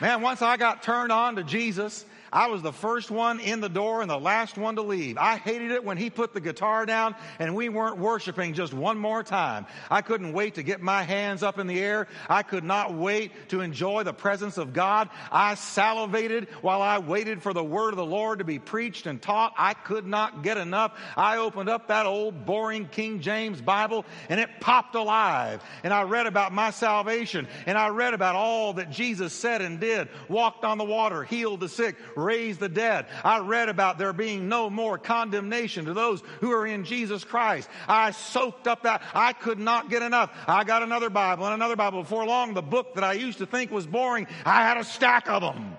Man, 0.00 0.22
once 0.22 0.40
I 0.40 0.56
got 0.56 0.82
turned 0.82 1.12
on 1.12 1.36
to 1.36 1.44
Jesus, 1.44 2.06
I 2.32 2.46
was 2.46 2.62
the 2.62 2.72
first 2.72 3.10
one 3.10 3.40
in 3.40 3.60
the 3.60 3.68
door 3.68 4.02
and 4.02 4.10
the 4.10 4.18
last 4.18 4.56
one 4.56 4.76
to 4.76 4.82
leave. 4.82 5.18
I 5.18 5.36
hated 5.36 5.72
it 5.72 5.84
when 5.84 5.96
he 5.96 6.10
put 6.10 6.32
the 6.32 6.40
guitar 6.40 6.86
down 6.86 7.14
and 7.38 7.54
we 7.54 7.68
weren't 7.68 7.98
worshiping 7.98 8.54
just 8.54 8.72
one 8.72 8.98
more 8.98 9.22
time. 9.22 9.66
I 9.90 10.02
couldn't 10.02 10.32
wait 10.32 10.54
to 10.54 10.62
get 10.62 10.80
my 10.80 11.02
hands 11.02 11.42
up 11.42 11.58
in 11.58 11.66
the 11.66 11.80
air. 11.80 12.06
I 12.28 12.42
could 12.42 12.64
not 12.64 12.94
wait 12.94 13.32
to 13.48 13.60
enjoy 13.60 14.04
the 14.04 14.12
presence 14.12 14.58
of 14.58 14.72
God. 14.72 15.10
I 15.32 15.54
salivated 15.54 16.48
while 16.62 16.82
I 16.82 16.98
waited 16.98 17.42
for 17.42 17.52
the 17.52 17.64
word 17.64 17.90
of 17.90 17.96
the 17.96 18.06
Lord 18.06 18.38
to 18.38 18.44
be 18.44 18.58
preached 18.58 19.06
and 19.06 19.20
taught. 19.20 19.52
I 19.58 19.74
could 19.74 20.06
not 20.06 20.42
get 20.42 20.56
enough. 20.56 20.98
I 21.16 21.38
opened 21.38 21.68
up 21.68 21.88
that 21.88 22.06
old 22.06 22.46
boring 22.46 22.86
King 22.86 23.20
James 23.20 23.60
Bible 23.60 24.04
and 24.28 24.38
it 24.38 24.48
popped 24.60 24.94
alive. 24.94 25.62
And 25.82 25.92
I 25.92 26.02
read 26.02 26.26
about 26.26 26.52
my 26.52 26.70
salvation 26.70 27.48
and 27.66 27.76
I 27.76 27.88
read 27.88 28.14
about 28.14 28.36
all 28.36 28.74
that 28.74 28.90
Jesus 28.90 29.32
said 29.32 29.62
and 29.62 29.80
did, 29.80 30.08
walked 30.28 30.64
on 30.64 30.78
the 30.78 30.84
water, 30.84 31.24
healed 31.24 31.60
the 31.60 31.68
sick, 31.68 31.96
raise 32.24 32.58
the 32.58 32.68
dead. 32.68 33.06
I 33.24 33.38
read 33.38 33.68
about 33.68 33.98
there 33.98 34.12
being 34.12 34.48
no 34.48 34.70
more 34.70 34.98
condemnation 34.98 35.86
to 35.86 35.94
those 35.94 36.22
who 36.40 36.52
are 36.52 36.66
in 36.66 36.84
Jesus 36.84 37.24
Christ. 37.24 37.68
I 37.88 38.10
soaked 38.10 38.66
up 38.66 38.82
that. 38.82 39.02
I 39.14 39.32
could 39.32 39.58
not 39.58 39.90
get 39.90 40.02
enough. 40.02 40.30
I 40.46 40.64
got 40.64 40.82
another 40.82 41.10
Bible 41.10 41.46
and 41.46 41.54
another 41.54 41.76
Bible. 41.76 42.02
Before 42.02 42.26
long, 42.26 42.54
the 42.54 42.62
book 42.62 42.94
that 42.94 43.04
I 43.04 43.14
used 43.14 43.38
to 43.38 43.46
think 43.46 43.70
was 43.70 43.86
boring, 43.86 44.26
I 44.44 44.62
had 44.62 44.76
a 44.76 44.84
stack 44.84 45.28
of 45.28 45.42
them. 45.42 45.76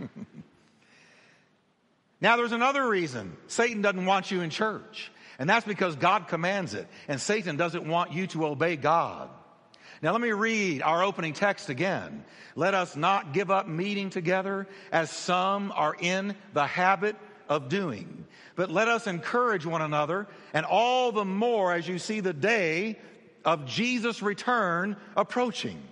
now, 2.20 2.36
there's 2.36 2.52
another 2.52 2.86
reason 2.88 3.36
Satan 3.46 3.82
doesn't 3.82 4.06
want 4.06 4.30
you 4.30 4.40
in 4.40 4.50
church. 4.50 5.10
And 5.40 5.48
that's 5.48 5.66
because 5.66 5.96
God 5.96 6.28
commands 6.28 6.74
it. 6.74 6.86
And 7.08 7.18
Satan 7.18 7.56
doesn't 7.56 7.88
want 7.88 8.12
you 8.12 8.26
to 8.28 8.46
obey 8.46 8.76
God. 8.76 9.30
Now 10.02 10.12
let 10.12 10.20
me 10.20 10.32
read 10.32 10.82
our 10.82 11.02
opening 11.02 11.32
text 11.32 11.70
again. 11.70 12.24
Let 12.54 12.74
us 12.74 12.94
not 12.94 13.32
give 13.32 13.50
up 13.50 13.66
meeting 13.66 14.10
together 14.10 14.68
as 14.92 15.10
some 15.10 15.72
are 15.74 15.96
in 15.98 16.36
the 16.52 16.66
habit 16.66 17.16
of 17.48 17.70
doing, 17.70 18.26
but 18.54 18.70
let 18.70 18.88
us 18.88 19.06
encourage 19.06 19.64
one 19.64 19.82
another 19.82 20.28
and 20.52 20.66
all 20.66 21.10
the 21.10 21.24
more 21.24 21.72
as 21.72 21.88
you 21.88 21.98
see 21.98 22.20
the 22.20 22.34
day 22.34 22.98
of 23.42 23.64
Jesus' 23.64 24.22
return 24.22 24.96
approaching. 25.16 25.82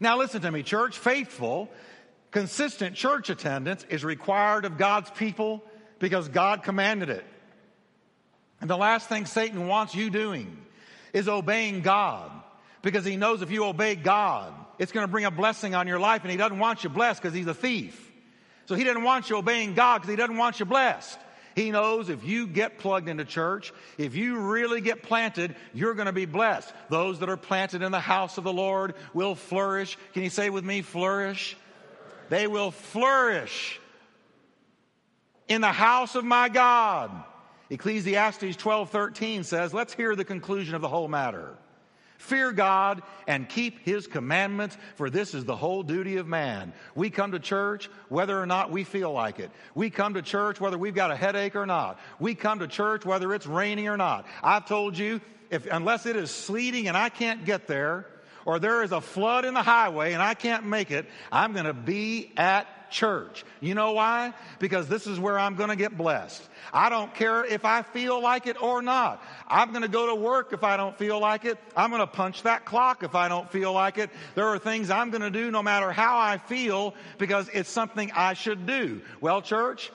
Now 0.00 0.16
listen 0.16 0.40
to 0.40 0.50
me, 0.50 0.62
church. 0.62 0.96
Faithful, 0.96 1.70
consistent 2.30 2.96
church 2.96 3.28
attendance 3.28 3.84
is 3.90 4.04
required 4.04 4.64
of 4.64 4.78
God's 4.78 5.10
people 5.10 5.62
because 5.98 6.28
God 6.28 6.62
commanded 6.62 7.10
it. 7.10 7.24
And 8.60 8.70
the 8.70 8.76
last 8.76 9.08
thing 9.08 9.26
Satan 9.26 9.66
wants 9.66 9.94
you 9.94 10.10
doing 10.10 10.56
is 11.12 11.28
obeying 11.28 11.82
God 11.82 12.30
because 12.82 13.04
he 13.04 13.16
knows 13.16 13.42
if 13.42 13.50
you 13.50 13.64
obey 13.64 13.94
God, 13.94 14.52
it's 14.78 14.92
going 14.92 15.04
to 15.04 15.10
bring 15.10 15.24
a 15.24 15.30
blessing 15.30 15.74
on 15.74 15.86
your 15.86 15.98
life 15.98 16.22
and 16.22 16.30
he 16.30 16.36
doesn't 16.36 16.58
want 16.58 16.84
you 16.84 16.90
blessed 16.90 17.22
because 17.22 17.34
he's 17.34 17.46
a 17.46 17.54
thief. 17.54 18.02
So 18.66 18.74
he 18.74 18.84
doesn't 18.84 19.02
want 19.02 19.30
you 19.30 19.36
obeying 19.36 19.74
God 19.74 19.98
because 19.98 20.10
he 20.10 20.16
doesn't 20.16 20.36
want 20.36 20.60
you 20.60 20.66
blessed. 20.66 21.18
He 21.54 21.70
knows 21.70 22.10
if 22.10 22.22
you 22.22 22.46
get 22.46 22.78
plugged 22.78 23.08
into 23.08 23.24
church, 23.24 23.72
if 23.96 24.14
you 24.14 24.38
really 24.40 24.82
get 24.82 25.02
planted, 25.02 25.56
you're 25.72 25.94
going 25.94 26.06
to 26.06 26.12
be 26.12 26.26
blessed. 26.26 26.70
Those 26.90 27.20
that 27.20 27.30
are 27.30 27.38
planted 27.38 27.80
in 27.80 27.92
the 27.92 28.00
house 28.00 28.36
of 28.36 28.44
the 28.44 28.52
Lord 28.52 28.94
will 29.14 29.34
flourish. 29.34 29.96
Can 30.12 30.22
you 30.22 30.28
say 30.28 30.50
with 30.50 30.64
me, 30.64 30.82
flourish? 30.82 31.56
They 32.28 32.46
will 32.46 32.72
flourish 32.72 33.80
in 35.48 35.62
the 35.62 35.72
house 35.72 36.14
of 36.14 36.24
my 36.24 36.50
God. 36.50 37.10
Ecclesiastes 37.70 38.56
12:13 38.56 39.44
says, 39.44 39.74
"Let's 39.74 39.94
hear 39.94 40.14
the 40.14 40.24
conclusion 40.24 40.74
of 40.74 40.82
the 40.82 40.88
whole 40.88 41.08
matter. 41.08 41.56
Fear 42.18 42.52
God 42.52 43.02
and 43.26 43.48
keep 43.48 43.84
his 43.84 44.06
commandments, 44.06 44.76
for 44.94 45.10
this 45.10 45.34
is 45.34 45.44
the 45.44 45.56
whole 45.56 45.82
duty 45.82 46.16
of 46.16 46.26
man. 46.26 46.72
We 46.94 47.10
come 47.10 47.32
to 47.32 47.38
church 47.38 47.90
whether 48.08 48.40
or 48.40 48.46
not 48.46 48.70
we 48.70 48.84
feel 48.84 49.12
like 49.12 49.38
it. 49.38 49.50
We 49.74 49.90
come 49.90 50.14
to 50.14 50.22
church 50.22 50.60
whether 50.60 50.78
we've 50.78 50.94
got 50.94 51.10
a 51.10 51.16
headache 51.16 51.56
or 51.56 51.66
not. 51.66 52.00
We 52.18 52.34
come 52.34 52.60
to 52.60 52.68
church 52.68 53.04
whether 53.04 53.34
it's 53.34 53.46
raining 53.46 53.88
or 53.88 53.96
not. 53.96 54.26
I've 54.42 54.66
told 54.66 54.96
you, 54.96 55.20
if, 55.50 55.66
unless 55.66 56.06
it 56.06 56.16
is 56.16 56.30
sleeting 56.30 56.88
and 56.88 56.96
I 56.96 57.10
can't 57.10 57.44
get 57.44 57.66
there, 57.66 58.06
or 58.46 58.58
there 58.58 58.82
is 58.82 58.92
a 58.92 59.00
flood 59.00 59.44
in 59.44 59.54
the 59.54 59.62
highway 59.62 60.12
and 60.12 60.22
I 60.22 60.34
can't 60.34 60.64
make 60.64 60.90
it, 60.90 61.06
I'm 61.30 61.52
going 61.52 61.66
to 61.66 61.74
be 61.74 62.32
at 62.36 62.66
church. 62.90 63.44
You 63.60 63.74
know 63.74 63.92
why? 63.92 64.34
Because 64.58 64.88
this 64.88 65.06
is 65.06 65.18
where 65.18 65.38
I'm 65.38 65.56
going 65.56 65.70
to 65.70 65.76
get 65.76 65.96
blessed. 65.96 66.42
I 66.72 66.88
don't 66.88 67.14
care 67.14 67.44
if 67.44 67.64
I 67.64 67.82
feel 67.82 68.20
like 68.20 68.46
it 68.46 68.60
or 68.60 68.82
not. 68.82 69.22
I'm 69.48 69.70
going 69.70 69.82
to 69.82 69.88
go 69.88 70.06
to 70.08 70.14
work 70.14 70.52
if 70.52 70.64
I 70.64 70.76
don't 70.76 70.96
feel 70.98 71.20
like 71.20 71.44
it. 71.44 71.58
I'm 71.76 71.90
going 71.90 72.00
to 72.00 72.06
punch 72.06 72.42
that 72.42 72.64
clock 72.64 73.02
if 73.02 73.14
I 73.14 73.28
don't 73.28 73.50
feel 73.50 73.72
like 73.72 73.98
it. 73.98 74.10
There 74.34 74.46
are 74.46 74.58
things 74.58 74.90
I'm 74.90 75.10
going 75.10 75.22
to 75.22 75.30
do 75.30 75.50
no 75.50 75.62
matter 75.62 75.92
how 75.92 76.18
I 76.18 76.38
feel 76.38 76.94
because 77.18 77.48
it's 77.52 77.70
something 77.70 78.10
I 78.12 78.34
should 78.34 78.66
do. 78.66 79.00
Well, 79.20 79.42
church, 79.42 79.90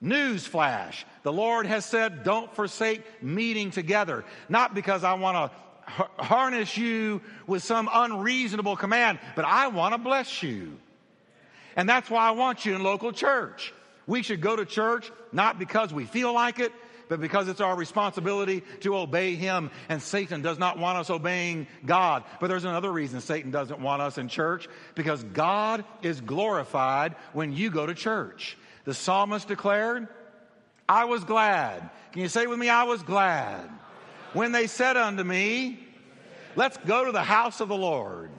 news 0.00 0.46
flash. 0.46 1.06
The 1.22 1.32
Lord 1.32 1.66
has 1.66 1.84
said, 1.84 2.24
don't 2.24 2.54
forsake 2.54 3.22
meeting 3.22 3.70
together. 3.70 4.24
Not 4.48 4.74
because 4.74 5.04
I 5.04 5.14
want 5.14 5.50
to 5.50 5.56
harness 6.18 6.76
you 6.76 7.20
with 7.46 7.62
some 7.62 7.88
unreasonable 7.92 8.76
command, 8.76 9.18
but 9.36 9.44
I 9.44 9.68
want 9.68 9.94
to 9.94 9.98
bless 9.98 10.42
you. 10.42 10.78
And 11.76 11.88
that's 11.88 12.10
why 12.10 12.28
I 12.28 12.32
want 12.32 12.64
you 12.64 12.74
in 12.74 12.82
local 12.82 13.12
church. 13.12 13.72
We 14.06 14.22
should 14.22 14.40
go 14.40 14.54
to 14.54 14.64
church 14.64 15.10
not 15.32 15.58
because 15.58 15.92
we 15.92 16.04
feel 16.04 16.32
like 16.32 16.58
it, 16.58 16.72
but 17.08 17.20
because 17.20 17.48
it's 17.48 17.60
our 17.60 17.76
responsibility 17.76 18.62
to 18.80 18.96
obey 18.96 19.34
Him. 19.34 19.70
And 19.88 20.00
Satan 20.00 20.42
does 20.42 20.58
not 20.58 20.78
want 20.78 20.98
us 20.98 21.10
obeying 21.10 21.66
God. 21.84 22.24
But 22.40 22.48
there's 22.48 22.64
another 22.64 22.92
reason 22.92 23.20
Satan 23.20 23.50
doesn't 23.50 23.80
want 23.80 24.02
us 24.02 24.18
in 24.18 24.28
church 24.28 24.68
because 24.94 25.22
God 25.22 25.84
is 26.02 26.20
glorified 26.20 27.16
when 27.32 27.52
you 27.52 27.70
go 27.70 27.86
to 27.86 27.94
church. 27.94 28.56
The 28.84 28.94
psalmist 28.94 29.48
declared, 29.48 30.08
I 30.88 31.06
was 31.06 31.24
glad. 31.24 31.90
Can 32.12 32.22
you 32.22 32.28
say 32.28 32.46
with 32.46 32.58
me, 32.58 32.68
I 32.68 32.84
was 32.84 33.02
glad? 33.02 33.70
When 34.32 34.52
they 34.52 34.66
said 34.66 34.96
unto 34.96 35.24
me, 35.24 35.84
Let's 36.56 36.76
go 36.78 37.04
to 37.04 37.12
the 37.12 37.22
house 37.22 37.60
of 37.60 37.68
the 37.68 37.76
Lord. 37.76 38.30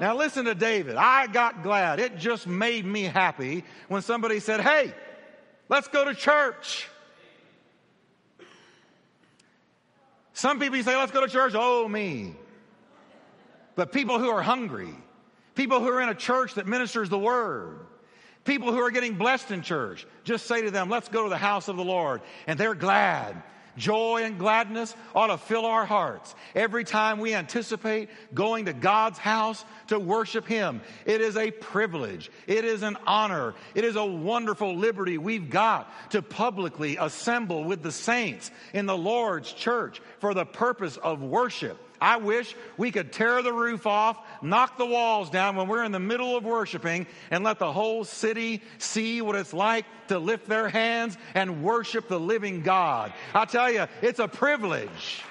Now 0.00 0.16
listen 0.16 0.44
to 0.44 0.54
David. 0.54 0.96
I 0.96 1.26
got 1.26 1.62
glad. 1.62 1.98
It 2.00 2.18
just 2.18 2.46
made 2.46 2.84
me 2.84 3.02
happy 3.04 3.64
when 3.88 4.02
somebody 4.02 4.40
said, 4.40 4.60
Hey, 4.60 4.92
let's 5.68 5.88
go 5.88 6.04
to 6.04 6.14
church. 6.14 6.88
Some 10.32 10.60
people 10.60 10.80
say, 10.82 10.96
Let's 10.96 11.12
go 11.12 11.20
to 11.20 11.32
church. 11.32 11.52
Oh, 11.56 11.88
me. 11.88 12.34
But 13.74 13.92
people 13.92 14.18
who 14.18 14.28
are 14.28 14.42
hungry, 14.42 14.94
people 15.54 15.80
who 15.80 15.88
are 15.88 16.00
in 16.00 16.08
a 16.08 16.14
church 16.14 16.54
that 16.54 16.66
ministers 16.66 17.08
the 17.08 17.18
word, 17.18 17.78
people 18.44 18.72
who 18.72 18.80
are 18.80 18.90
getting 18.90 19.14
blessed 19.14 19.50
in 19.50 19.62
church, 19.62 20.06
just 20.24 20.46
say 20.46 20.62
to 20.62 20.70
them, 20.70 20.88
Let's 20.88 21.08
go 21.08 21.24
to 21.24 21.28
the 21.28 21.38
house 21.38 21.68
of 21.68 21.76
the 21.76 21.84
Lord. 21.84 22.20
And 22.46 22.58
they're 22.58 22.74
glad 22.74 23.42
joy 23.78 24.22
and 24.24 24.38
gladness 24.38 24.94
ought 25.14 25.28
to 25.28 25.38
fill 25.38 25.64
our 25.64 25.86
hearts 25.86 26.34
every 26.54 26.84
time 26.84 27.18
we 27.18 27.34
anticipate 27.34 28.10
going 28.34 28.66
to 28.66 28.72
God's 28.72 29.18
house 29.18 29.64
to 29.86 29.98
worship 29.98 30.46
Him. 30.46 30.82
It 31.06 31.20
is 31.20 31.36
a 31.36 31.50
privilege. 31.50 32.30
It 32.46 32.64
is 32.64 32.82
an 32.82 32.98
honor. 33.06 33.54
It 33.74 33.84
is 33.84 33.96
a 33.96 34.04
wonderful 34.04 34.76
liberty 34.76 35.16
we've 35.16 35.48
got 35.48 35.90
to 36.10 36.20
publicly 36.20 36.96
assemble 36.98 37.64
with 37.64 37.82
the 37.82 37.92
saints 37.92 38.50
in 38.72 38.86
the 38.86 38.96
Lord's 38.96 39.52
church 39.52 40.02
for 40.18 40.34
the 40.34 40.44
purpose 40.44 40.96
of 40.96 41.22
worship. 41.22 41.78
I 42.00 42.18
wish 42.18 42.54
we 42.76 42.90
could 42.90 43.12
tear 43.12 43.42
the 43.42 43.52
roof 43.52 43.86
off, 43.86 44.18
knock 44.42 44.78
the 44.78 44.86
walls 44.86 45.30
down 45.30 45.56
when 45.56 45.68
we're 45.68 45.84
in 45.84 45.92
the 45.92 46.00
middle 46.00 46.36
of 46.36 46.44
worshiping, 46.44 47.06
and 47.30 47.44
let 47.44 47.58
the 47.58 47.72
whole 47.72 48.04
city 48.04 48.62
see 48.78 49.22
what 49.22 49.36
it's 49.36 49.52
like 49.52 49.84
to 50.08 50.18
lift 50.18 50.48
their 50.48 50.68
hands 50.68 51.16
and 51.34 51.62
worship 51.62 52.08
the 52.08 52.20
living 52.20 52.62
God. 52.62 53.12
I 53.34 53.44
tell 53.44 53.70
you, 53.70 53.86
it's 54.02 54.18
a 54.18 54.28
privilege. 54.28 55.22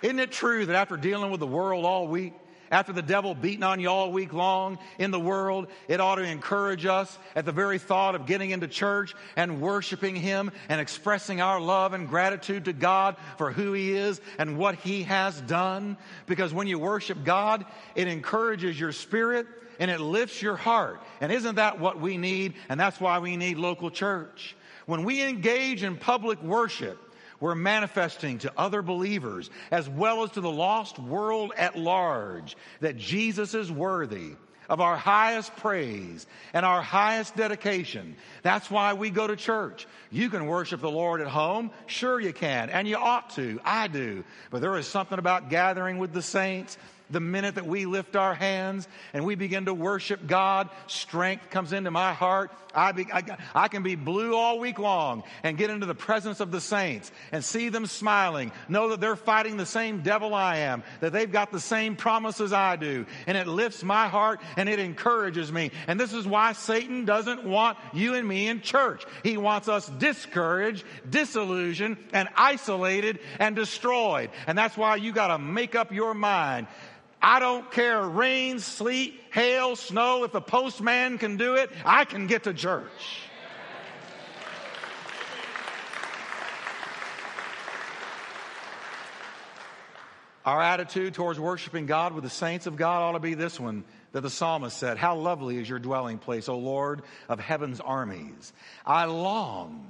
Isn't 0.00 0.20
it 0.20 0.30
true 0.30 0.66
that 0.66 0.76
after 0.76 0.96
dealing 0.96 1.30
with 1.30 1.40
the 1.40 1.46
world 1.46 1.84
all 1.84 2.06
week, 2.06 2.32
after 2.70 2.92
the 2.92 3.02
devil 3.02 3.34
beating 3.34 3.62
on 3.62 3.80
you 3.80 3.88
all 3.88 4.12
week 4.12 4.32
long 4.32 4.78
in 4.98 5.10
the 5.10 5.20
world, 5.20 5.68
it 5.88 6.00
ought 6.00 6.16
to 6.16 6.22
encourage 6.22 6.86
us 6.86 7.18
at 7.34 7.44
the 7.44 7.52
very 7.52 7.78
thought 7.78 8.14
of 8.14 8.26
getting 8.26 8.50
into 8.50 8.68
church 8.68 9.14
and 9.36 9.60
worshiping 9.60 10.16
Him 10.16 10.50
and 10.68 10.80
expressing 10.80 11.40
our 11.40 11.60
love 11.60 11.92
and 11.92 12.08
gratitude 12.08 12.66
to 12.66 12.72
God 12.72 13.16
for 13.36 13.52
who 13.52 13.72
He 13.72 13.92
is 13.92 14.20
and 14.38 14.58
what 14.58 14.74
He 14.76 15.04
has 15.04 15.40
done. 15.42 15.96
Because 16.26 16.52
when 16.52 16.66
you 16.66 16.78
worship 16.78 17.24
God, 17.24 17.64
it 17.94 18.08
encourages 18.08 18.78
your 18.78 18.92
spirit 18.92 19.46
and 19.78 19.90
it 19.90 20.00
lifts 20.00 20.42
your 20.42 20.56
heart. 20.56 21.00
And 21.20 21.32
isn't 21.32 21.56
that 21.56 21.78
what 21.80 22.00
we 22.00 22.16
need? 22.16 22.54
And 22.68 22.78
that's 22.78 23.00
why 23.00 23.18
we 23.18 23.36
need 23.36 23.58
local 23.58 23.90
church. 23.90 24.56
When 24.86 25.04
we 25.04 25.22
engage 25.22 25.82
in 25.82 25.96
public 25.96 26.42
worship, 26.42 26.98
we're 27.40 27.54
manifesting 27.54 28.38
to 28.38 28.52
other 28.56 28.82
believers 28.82 29.50
as 29.70 29.88
well 29.88 30.22
as 30.24 30.30
to 30.32 30.40
the 30.40 30.50
lost 30.50 30.98
world 30.98 31.52
at 31.56 31.78
large 31.78 32.56
that 32.80 32.96
Jesus 32.96 33.54
is 33.54 33.70
worthy 33.70 34.32
of 34.68 34.80
our 34.80 34.96
highest 34.96 35.54
praise 35.56 36.26
and 36.52 36.66
our 36.66 36.82
highest 36.82 37.34
dedication. 37.36 38.16
That's 38.42 38.70
why 38.70 38.92
we 38.92 39.10
go 39.10 39.26
to 39.26 39.36
church. 39.36 39.86
You 40.10 40.28
can 40.28 40.46
worship 40.46 40.80
the 40.80 40.90
Lord 40.90 41.20
at 41.20 41.26
home. 41.26 41.70
Sure 41.86 42.20
you 42.20 42.32
can. 42.32 42.68
And 42.68 42.86
you 42.86 42.96
ought 42.96 43.30
to. 43.30 43.60
I 43.64 43.88
do. 43.88 44.24
But 44.50 44.60
there 44.60 44.76
is 44.76 44.86
something 44.86 45.18
about 45.18 45.48
gathering 45.48 45.98
with 45.98 46.12
the 46.12 46.22
saints 46.22 46.76
the 47.10 47.20
minute 47.20 47.54
that 47.56 47.66
we 47.66 47.86
lift 47.86 48.16
our 48.16 48.34
hands 48.34 48.88
and 49.12 49.24
we 49.24 49.34
begin 49.34 49.66
to 49.66 49.74
worship 49.74 50.26
God, 50.26 50.68
strength 50.86 51.50
comes 51.50 51.72
into 51.72 51.90
my 51.90 52.12
heart. 52.12 52.50
I, 52.74 52.92
be, 52.92 53.06
I, 53.12 53.22
I, 53.54 53.68
can 53.68 53.82
be 53.82 53.94
blue 53.94 54.36
all 54.36 54.58
week 54.58 54.78
long 54.78 55.24
and 55.42 55.56
get 55.56 55.70
into 55.70 55.86
the 55.86 55.94
presence 55.94 56.40
of 56.40 56.50
the 56.50 56.60
saints 56.60 57.10
and 57.32 57.44
see 57.44 57.70
them 57.70 57.86
smiling, 57.86 58.52
know 58.68 58.90
that 58.90 59.00
they're 59.00 59.16
fighting 59.16 59.56
the 59.56 59.66
same 59.66 60.02
devil 60.02 60.34
I 60.34 60.58
am, 60.58 60.82
that 61.00 61.12
they've 61.12 61.30
got 61.30 61.50
the 61.50 61.60
same 61.60 61.96
promises 61.96 62.52
I 62.52 62.76
do. 62.76 63.06
And 63.26 63.36
it 63.36 63.46
lifts 63.46 63.82
my 63.82 64.08
heart 64.08 64.40
and 64.56 64.68
it 64.68 64.78
encourages 64.78 65.50
me. 65.50 65.70
And 65.86 65.98
this 65.98 66.12
is 66.12 66.26
why 66.26 66.52
Satan 66.52 67.04
doesn't 67.04 67.44
want 67.44 67.78
you 67.94 68.14
and 68.14 68.28
me 68.28 68.48
in 68.48 68.60
church. 68.60 69.04
He 69.24 69.36
wants 69.38 69.68
us 69.68 69.88
discouraged, 69.88 70.84
disillusioned, 71.08 71.96
and 72.12 72.28
isolated 72.36 73.18
and 73.38 73.56
destroyed. 73.56 74.30
And 74.46 74.56
that's 74.58 74.76
why 74.76 74.96
you 74.96 75.12
got 75.12 75.28
to 75.28 75.38
make 75.38 75.74
up 75.74 75.90
your 75.90 76.14
mind 76.14 76.66
I 77.20 77.40
don't 77.40 77.70
care 77.70 78.02
rain, 78.02 78.60
sleet, 78.60 79.20
hail, 79.32 79.76
snow. 79.76 80.24
If 80.24 80.32
the 80.32 80.40
postman 80.40 81.18
can 81.18 81.36
do 81.36 81.54
it, 81.54 81.70
I 81.84 82.04
can 82.04 82.26
get 82.26 82.44
to 82.44 82.54
church. 82.54 83.22
Our 90.44 90.62
attitude 90.62 91.12
towards 91.12 91.38
worshiping 91.38 91.84
God 91.84 92.14
with 92.14 92.24
the 92.24 92.30
saints 92.30 92.66
of 92.66 92.76
God 92.76 93.02
ought 93.02 93.12
to 93.12 93.20
be 93.20 93.34
this 93.34 93.60
one 93.60 93.84
that 94.12 94.22
the 94.22 94.30
psalmist 94.30 94.78
said, 94.78 94.96
How 94.96 95.14
lovely 95.14 95.58
is 95.58 95.68
your 95.68 95.78
dwelling 95.78 96.16
place, 96.16 96.48
O 96.48 96.56
Lord 96.56 97.02
of 97.28 97.38
heaven's 97.38 97.80
armies. 97.80 98.54
I 98.86 99.04
long 99.04 99.86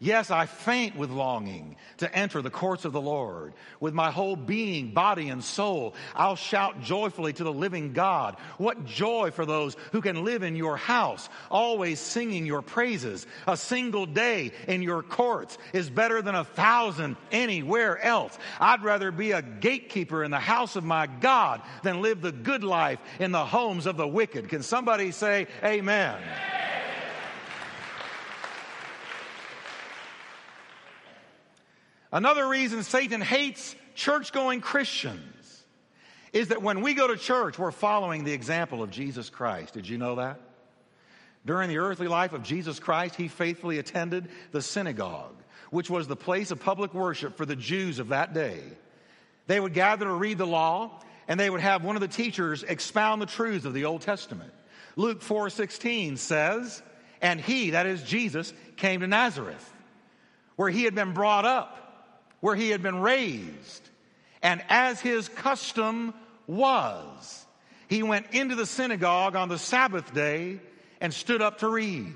Yes, 0.00 0.30
I 0.30 0.46
faint 0.46 0.96
with 0.96 1.10
longing 1.10 1.76
to 1.98 2.14
enter 2.14 2.42
the 2.42 2.50
courts 2.50 2.84
of 2.84 2.92
the 2.92 3.00
Lord. 3.00 3.54
With 3.80 3.94
my 3.94 4.10
whole 4.10 4.36
being, 4.36 4.92
body, 4.92 5.28
and 5.28 5.42
soul, 5.42 5.94
I'll 6.14 6.36
shout 6.36 6.82
joyfully 6.82 7.32
to 7.34 7.44
the 7.44 7.52
living 7.52 7.92
God. 7.92 8.36
What 8.58 8.84
joy 8.84 9.30
for 9.30 9.46
those 9.46 9.76
who 9.92 10.00
can 10.00 10.24
live 10.24 10.42
in 10.42 10.56
your 10.56 10.76
house, 10.76 11.28
always 11.50 12.00
singing 12.00 12.46
your 12.46 12.62
praises. 12.62 13.26
A 13.46 13.56
single 13.56 14.06
day 14.06 14.52
in 14.66 14.82
your 14.82 15.02
courts 15.02 15.58
is 15.72 15.90
better 15.90 16.22
than 16.22 16.34
a 16.34 16.44
thousand 16.44 17.16
anywhere 17.30 17.98
else. 18.02 18.36
I'd 18.60 18.82
rather 18.82 19.10
be 19.10 19.32
a 19.32 19.42
gatekeeper 19.42 20.24
in 20.24 20.30
the 20.30 20.38
house 20.38 20.76
of 20.76 20.84
my 20.84 21.06
God 21.06 21.62
than 21.82 22.02
live 22.02 22.20
the 22.20 22.32
good 22.32 22.64
life 22.64 22.98
in 23.18 23.32
the 23.32 23.44
homes 23.44 23.86
of 23.86 23.96
the 23.96 24.08
wicked. 24.08 24.48
Can 24.48 24.62
somebody 24.62 25.10
say 25.10 25.46
amen? 25.62 26.20
amen. 26.22 26.63
Another 32.14 32.46
reason 32.46 32.84
Satan 32.84 33.20
hates 33.20 33.74
church 33.96 34.32
going 34.32 34.60
Christians 34.60 35.64
is 36.32 36.48
that 36.48 36.62
when 36.62 36.80
we 36.80 36.94
go 36.94 37.08
to 37.08 37.16
church, 37.16 37.58
we're 37.58 37.72
following 37.72 38.22
the 38.22 38.32
example 38.32 38.84
of 38.84 38.90
Jesus 38.92 39.28
Christ. 39.28 39.74
Did 39.74 39.88
you 39.88 39.98
know 39.98 40.14
that? 40.14 40.38
During 41.44 41.68
the 41.68 41.78
earthly 41.78 42.06
life 42.06 42.32
of 42.32 42.44
Jesus 42.44 42.78
Christ, 42.78 43.16
he 43.16 43.26
faithfully 43.26 43.80
attended 43.80 44.28
the 44.52 44.62
synagogue, 44.62 45.34
which 45.70 45.90
was 45.90 46.06
the 46.06 46.14
place 46.14 46.52
of 46.52 46.60
public 46.60 46.94
worship 46.94 47.36
for 47.36 47.44
the 47.44 47.56
Jews 47.56 47.98
of 47.98 48.08
that 48.08 48.32
day. 48.32 48.62
They 49.48 49.58
would 49.58 49.74
gather 49.74 50.04
to 50.04 50.14
read 50.14 50.38
the 50.38 50.46
law, 50.46 51.02
and 51.26 51.38
they 51.38 51.50
would 51.50 51.60
have 51.60 51.82
one 51.82 51.96
of 51.96 52.00
the 52.00 52.06
teachers 52.06 52.62
expound 52.62 53.22
the 53.22 53.26
truths 53.26 53.64
of 53.64 53.74
the 53.74 53.86
Old 53.86 54.02
Testament. 54.02 54.52
Luke 54.94 55.20
4:16 55.20 56.16
says, 56.16 56.80
"And 57.20 57.40
he, 57.40 57.70
that 57.70 57.86
is 57.86 58.04
Jesus, 58.04 58.54
came 58.76 59.00
to 59.00 59.08
Nazareth." 59.08 59.72
where 60.56 60.70
he 60.70 60.84
had 60.84 60.94
been 60.94 61.12
brought 61.12 61.44
up, 61.44 61.83
where 62.44 62.54
he 62.54 62.68
had 62.68 62.82
been 62.82 63.00
raised. 63.00 63.88
And 64.42 64.62
as 64.68 65.00
his 65.00 65.30
custom 65.30 66.12
was, 66.46 67.46
he 67.88 68.02
went 68.02 68.26
into 68.32 68.54
the 68.54 68.66
synagogue 68.66 69.34
on 69.34 69.48
the 69.48 69.56
Sabbath 69.56 70.12
day 70.12 70.60
and 71.00 71.14
stood 71.14 71.40
up 71.40 71.60
to 71.60 71.68
read. 71.70 72.14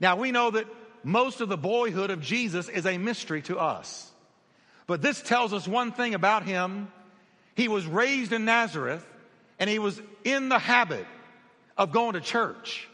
Now 0.00 0.16
we 0.16 0.32
know 0.32 0.50
that 0.50 0.66
most 1.04 1.40
of 1.40 1.48
the 1.48 1.56
boyhood 1.56 2.10
of 2.10 2.20
Jesus 2.20 2.68
is 2.68 2.84
a 2.84 2.98
mystery 2.98 3.42
to 3.42 3.60
us. 3.60 4.10
But 4.88 5.02
this 5.02 5.22
tells 5.22 5.52
us 5.52 5.68
one 5.68 5.92
thing 5.92 6.14
about 6.14 6.42
him. 6.42 6.90
He 7.54 7.68
was 7.68 7.86
raised 7.86 8.32
in 8.32 8.44
Nazareth 8.44 9.06
and 9.60 9.70
he 9.70 9.78
was 9.78 10.02
in 10.24 10.48
the 10.48 10.58
habit 10.58 11.06
of 11.78 11.92
going 11.92 12.14
to 12.14 12.20
church. 12.20 12.88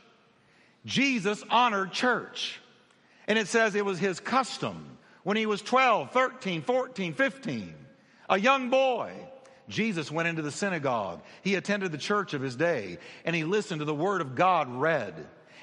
Jesus 0.84 1.42
honored 1.48 1.92
church. 1.92 2.60
And 3.26 3.38
it 3.38 3.48
says 3.48 3.74
it 3.74 3.86
was 3.86 3.98
his 3.98 4.20
custom 4.20 4.97
when 5.28 5.36
he 5.36 5.44
was 5.44 5.60
12, 5.60 6.10
13, 6.12 6.62
14, 6.62 7.12
15, 7.12 7.74
a 8.30 8.40
young 8.40 8.70
boy. 8.70 9.12
Jesus 9.68 10.10
went 10.10 10.26
into 10.26 10.40
the 10.40 10.50
synagogue. 10.50 11.20
He 11.42 11.54
attended 11.54 11.92
the 11.92 11.98
church 11.98 12.32
of 12.32 12.40
his 12.40 12.56
day 12.56 12.96
and 13.26 13.36
he 13.36 13.44
listened 13.44 13.80
to 13.80 13.84
the 13.84 13.94
word 13.94 14.22
of 14.22 14.34
God 14.34 14.74
read. 14.74 15.12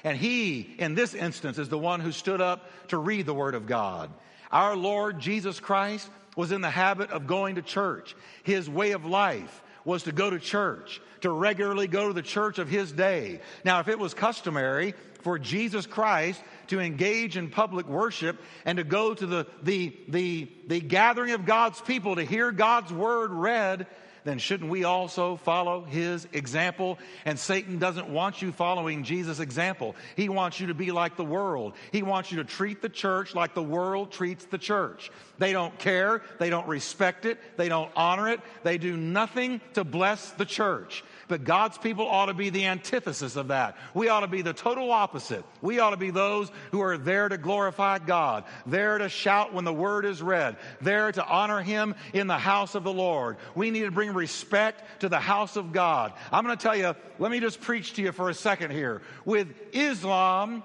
And 0.04 0.16
he, 0.16 0.76
in 0.78 0.94
this 0.94 1.14
instance, 1.14 1.58
is 1.58 1.68
the 1.68 1.76
one 1.76 1.98
who 1.98 2.12
stood 2.12 2.40
up 2.40 2.70
to 2.90 2.96
read 2.96 3.26
the 3.26 3.34
word 3.34 3.56
of 3.56 3.66
God. 3.66 4.12
Our 4.52 4.76
Lord 4.76 5.18
Jesus 5.18 5.58
Christ 5.58 6.08
was 6.36 6.52
in 6.52 6.60
the 6.60 6.70
habit 6.70 7.10
of 7.10 7.26
going 7.26 7.56
to 7.56 7.62
church. 7.62 8.14
His 8.44 8.70
way 8.70 8.92
of 8.92 9.04
life 9.04 9.64
was 9.84 10.04
to 10.04 10.12
go 10.12 10.30
to 10.30 10.38
church, 10.38 11.00
to 11.22 11.30
regularly 11.30 11.88
go 11.88 12.06
to 12.06 12.14
the 12.14 12.22
church 12.22 12.60
of 12.60 12.68
his 12.68 12.92
day. 12.92 13.40
Now, 13.64 13.80
if 13.80 13.88
it 13.88 13.98
was 13.98 14.14
customary 14.14 14.94
for 15.22 15.40
Jesus 15.40 15.86
Christ 15.86 16.40
to 16.68 16.80
engage 16.80 17.36
in 17.36 17.50
public 17.50 17.86
worship 17.86 18.40
and 18.64 18.78
to 18.78 18.84
go 18.84 19.14
to 19.14 19.26
the, 19.26 19.46
the, 19.62 19.96
the, 20.08 20.48
the 20.66 20.80
gathering 20.80 21.32
of 21.32 21.46
God's 21.46 21.80
people 21.80 22.16
to 22.16 22.24
hear 22.24 22.52
God's 22.52 22.92
word 22.92 23.30
read, 23.32 23.86
then 24.26 24.38
shouldn't 24.38 24.70
we 24.70 24.82
also 24.82 25.36
follow 25.36 25.84
his 25.84 26.26
example? 26.32 26.98
And 27.24 27.38
Satan 27.38 27.78
doesn't 27.78 28.08
want 28.08 28.42
you 28.42 28.50
following 28.50 29.04
Jesus' 29.04 29.38
example. 29.38 29.94
He 30.16 30.28
wants 30.28 30.58
you 30.58 30.66
to 30.66 30.74
be 30.74 30.90
like 30.90 31.16
the 31.16 31.24
world. 31.24 31.74
He 31.92 32.02
wants 32.02 32.32
you 32.32 32.38
to 32.38 32.44
treat 32.44 32.82
the 32.82 32.88
church 32.88 33.36
like 33.36 33.54
the 33.54 33.62
world 33.62 34.10
treats 34.10 34.44
the 34.44 34.58
church. 34.58 35.12
They 35.38 35.52
don't 35.52 35.78
care. 35.78 36.22
They 36.40 36.50
don't 36.50 36.66
respect 36.66 37.24
it. 37.24 37.38
They 37.56 37.68
don't 37.68 37.90
honor 37.94 38.28
it. 38.28 38.40
They 38.64 38.78
do 38.78 38.96
nothing 38.96 39.60
to 39.74 39.84
bless 39.84 40.32
the 40.32 40.44
church. 40.44 41.04
But 41.28 41.44
God's 41.44 41.76
people 41.76 42.06
ought 42.06 42.26
to 42.26 42.34
be 42.34 42.50
the 42.50 42.66
antithesis 42.66 43.36
of 43.36 43.48
that. 43.48 43.76
We 43.94 44.08
ought 44.08 44.20
to 44.20 44.28
be 44.28 44.42
the 44.42 44.52
total 44.52 44.92
opposite. 44.92 45.44
We 45.60 45.80
ought 45.80 45.90
to 45.90 45.96
be 45.96 46.10
those 46.10 46.50
who 46.70 46.80
are 46.80 46.96
there 46.96 47.28
to 47.28 47.36
glorify 47.36 47.98
God, 47.98 48.44
there 48.64 48.98
to 48.98 49.08
shout 49.08 49.52
when 49.52 49.64
the 49.64 49.72
word 49.72 50.04
is 50.04 50.22
read, 50.22 50.56
there 50.80 51.10
to 51.10 51.26
honor 51.26 51.62
Him 51.62 51.94
in 52.12 52.28
the 52.28 52.38
house 52.38 52.74
of 52.74 52.84
the 52.84 52.92
Lord. 52.92 53.38
We 53.54 53.70
need 53.70 53.84
to 53.84 53.90
bring 53.90 54.12
respect 54.14 55.00
to 55.00 55.08
the 55.08 55.18
house 55.18 55.56
of 55.56 55.72
God. 55.72 56.12
I'm 56.30 56.44
going 56.44 56.56
to 56.56 56.62
tell 56.62 56.76
you, 56.76 56.94
let 57.18 57.30
me 57.30 57.40
just 57.40 57.60
preach 57.60 57.94
to 57.94 58.02
you 58.02 58.12
for 58.12 58.30
a 58.30 58.34
second 58.34 58.70
here. 58.70 59.02
With 59.24 59.48
Islam, 59.72 60.62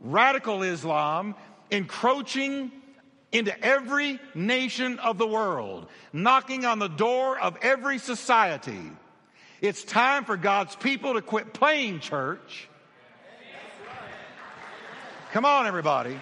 radical 0.00 0.62
Islam, 0.62 1.34
encroaching 1.70 2.70
into 3.32 3.58
every 3.64 4.20
nation 4.34 4.98
of 4.98 5.16
the 5.16 5.26
world, 5.26 5.86
knocking 6.12 6.66
on 6.66 6.78
the 6.78 6.88
door 6.88 7.38
of 7.38 7.56
every 7.62 7.98
society. 7.98 8.90
It's 9.62 9.84
time 9.84 10.24
for 10.24 10.36
God's 10.36 10.74
people 10.74 11.14
to 11.14 11.22
quit 11.22 11.52
playing 11.52 12.00
church. 12.00 12.68
Come 15.30 15.44
on, 15.44 15.68
everybody. 15.68 16.18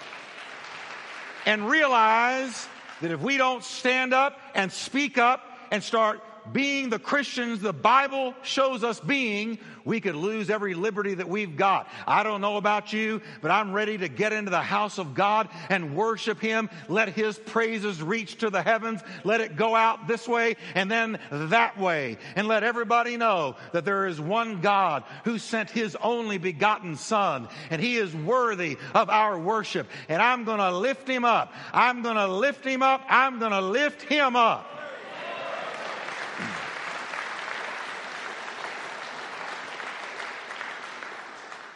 And 1.47 1.67
realize 1.67 2.69
that 3.01 3.11
if 3.11 3.21
we 3.23 3.39
don't 3.39 3.65
stand 3.65 4.13
up 4.13 4.39
and 4.55 4.71
speak 4.71 5.17
up 5.17 5.43
and 5.71 5.83
start 5.83 6.21
being 6.53 6.91
the 6.91 6.99
Christians 6.99 7.61
the 7.61 7.73
Bible 7.73 8.35
shows 8.43 8.85
us 8.85 9.01
being, 9.01 9.59
we 9.85 10.01
could 10.01 10.15
lose 10.15 10.51
every 10.51 10.75
liberty 10.75 11.15
that 11.15 11.29
we've 11.29 11.57
got. 11.57 11.89
I 12.07 12.23
don't 12.23 12.41
know 12.41 12.57
about 12.57 12.93
you, 12.93 13.23
but 13.41 13.51
I'm 13.51 13.73
ready 13.73 13.99
to 13.99 14.09
get 14.09 14.33
into 14.33 14.51
the 14.51 14.61
house 14.61 14.99
of 14.99 15.15
God 15.15 15.49
and 15.69 15.97
worship 15.97 16.41
Him. 16.41 16.69
Let 16.89 17.11
His 17.11 17.39
praises 17.39 18.03
reach 18.03 18.39
to 18.39 18.51
the 18.51 18.63
heavens. 18.63 19.01
Let 19.25 19.41
it 19.41 19.57
go 19.57 19.75
out 19.75 20.07
this 20.07 20.29
way 20.29 20.57
and 20.75 20.91
then 20.91 21.19
that 21.31 21.79
way. 21.79 22.19
And 22.37 22.49
let 22.49 22.63
everybody 22.63 23.17
know 23.17 23.57
that 23.73 23.85
there 23.85 24.07
is 24.07 24.21
one 24.21 24.61
God 24.61 25.05
who 25.25 25.39
sent 25.39 25.71
His 25.71 25.97
only 26.03 26.39
begotten 26.39 26.97
Son 26.97 27.49
and 27.71 27.81
He 27.81 27.97
is 27.97 28.15
worthy 28.15 28.77
of 28.95 29.11
our 29.11 29.39
worship. 29.39 29.89
And 30.09 30.21
I'm 30.21 30.45
going 30.45 30.59
to 30.59 30.77
lift 30.77 31.09
Him 31.09 31.25
up. 31.25 31.53
I'm 31.73 32.03
going 32.03 32.17
to 32.17 32.29
lift 32.29 32.65
Him 32.65 32.83
up. 32.83 33.03
I'm 33.09 33.39
going 33.39 33.53
to 33.53 33.61
lift 33.61 34.03
Him 34.03 34.37
up. 34.37 34.80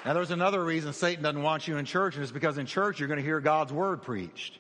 Now, 0.05 0.13
there's 0.13 0.31
another 0.31 0.63
reason 0.63 0.93
Satan 0.93 1.23
doesn't 1.23 1.43
want 1.43 1.67
you 1.67 1.79
in 1.79 1.87
church, 1.87 2.15
and 2.15 2.23
it's 2.23 2.33
because 2.33 2.59
in 2.59 2.67
church 2.67 3.01
you're 3.01 3.09
going 3.09 3.19
to 3.21 3.25
hear 3.25 3.41
God's 3.41 3.73
word 3.73 4.03
preached. 4.03 4.59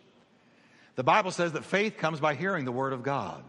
The 0.96 1.04
Bible 1.04 1.32
says 1.32 1.52
that 1.52 1.64
faith 1.64 1.98
comes 1.98 2.18
by 2.18 2.34
hearing 2.34 2.64
the 2.64 2.72
word 2.72 2.92
of 2.92 3.02
God. 3.02 3.42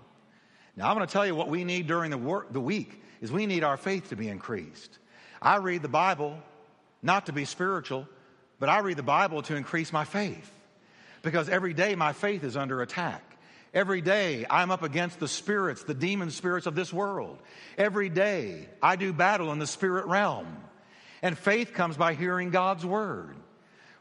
Now, 0.76 0.90
I'm 0.90 0.96
going 0.96 1.08
to 1.08 1.14
tell 1.14 1.26
you 1.26 1.36
what 1.36 1.48
we 1.48 1.64
need 1.64 1.88
during 1.88 2.12
the, 2.12 2.18
work, 2.18 2.52
the 2.52 2.60
week 2.60 3.02
is 3.22 3.32
we 3.32 3.46
need 3.46 3.64
our 3.64 3.78
faith 3.78 4.10
to 4.10 4.18
be 4.18 4.28
increased. 4.28 4.98
I 5.42 5.58
read 5.58 5.82
the 5.84 5.88
Bible 5.88 6.38
not 7.02 7.28
to 7.28 7.34
be 7.34 7.46
spiritual, 7.46 8.08
but 8.60 8.68
I 8.68 8.80
read 8.80 8.98
the 8.98 9.04
Bible 9.04 9.42
to 9.44 9.56
increase 9.56 9.94
my 9.94 10.04
faith. 10.04 10.52
Because 11.22 11.48
every 11.48 11.74
day 11.74 11.96
my 11.96 12.12
faith 12.12 12.44
is 12.44 12.58
under 12.58 12.82
attack. 12.82 13.24
Every 13.74 14.02
day 14.02 14.46
I'm 14.50 14.72
up 14.72 14.84
against 14.84 15.20
the 15.20 15.28
spirits, 15.28 15.84
the 15.84 15.94
demon 15.94 16.32
spirits 16.32 16.66
of 16.66 16.76
this 16.76 16.92
world. 16.92 17.38
Every 17.78 18.10
day 18.10 18.68
I 18.82 18.96
do 18.96 19.14
battle 19.14 19.52
in 19.52 19.60
the 19.60 19.68
spirit 19.68 20.08
realm. 20.08 20.48
And 21.22 21.38
faith 21.38 21.74
comes 21.74 21.98
by 21.98 22.14
hearing 22.14 22.50
God's 22.50 22.86
word. 22.86 23.36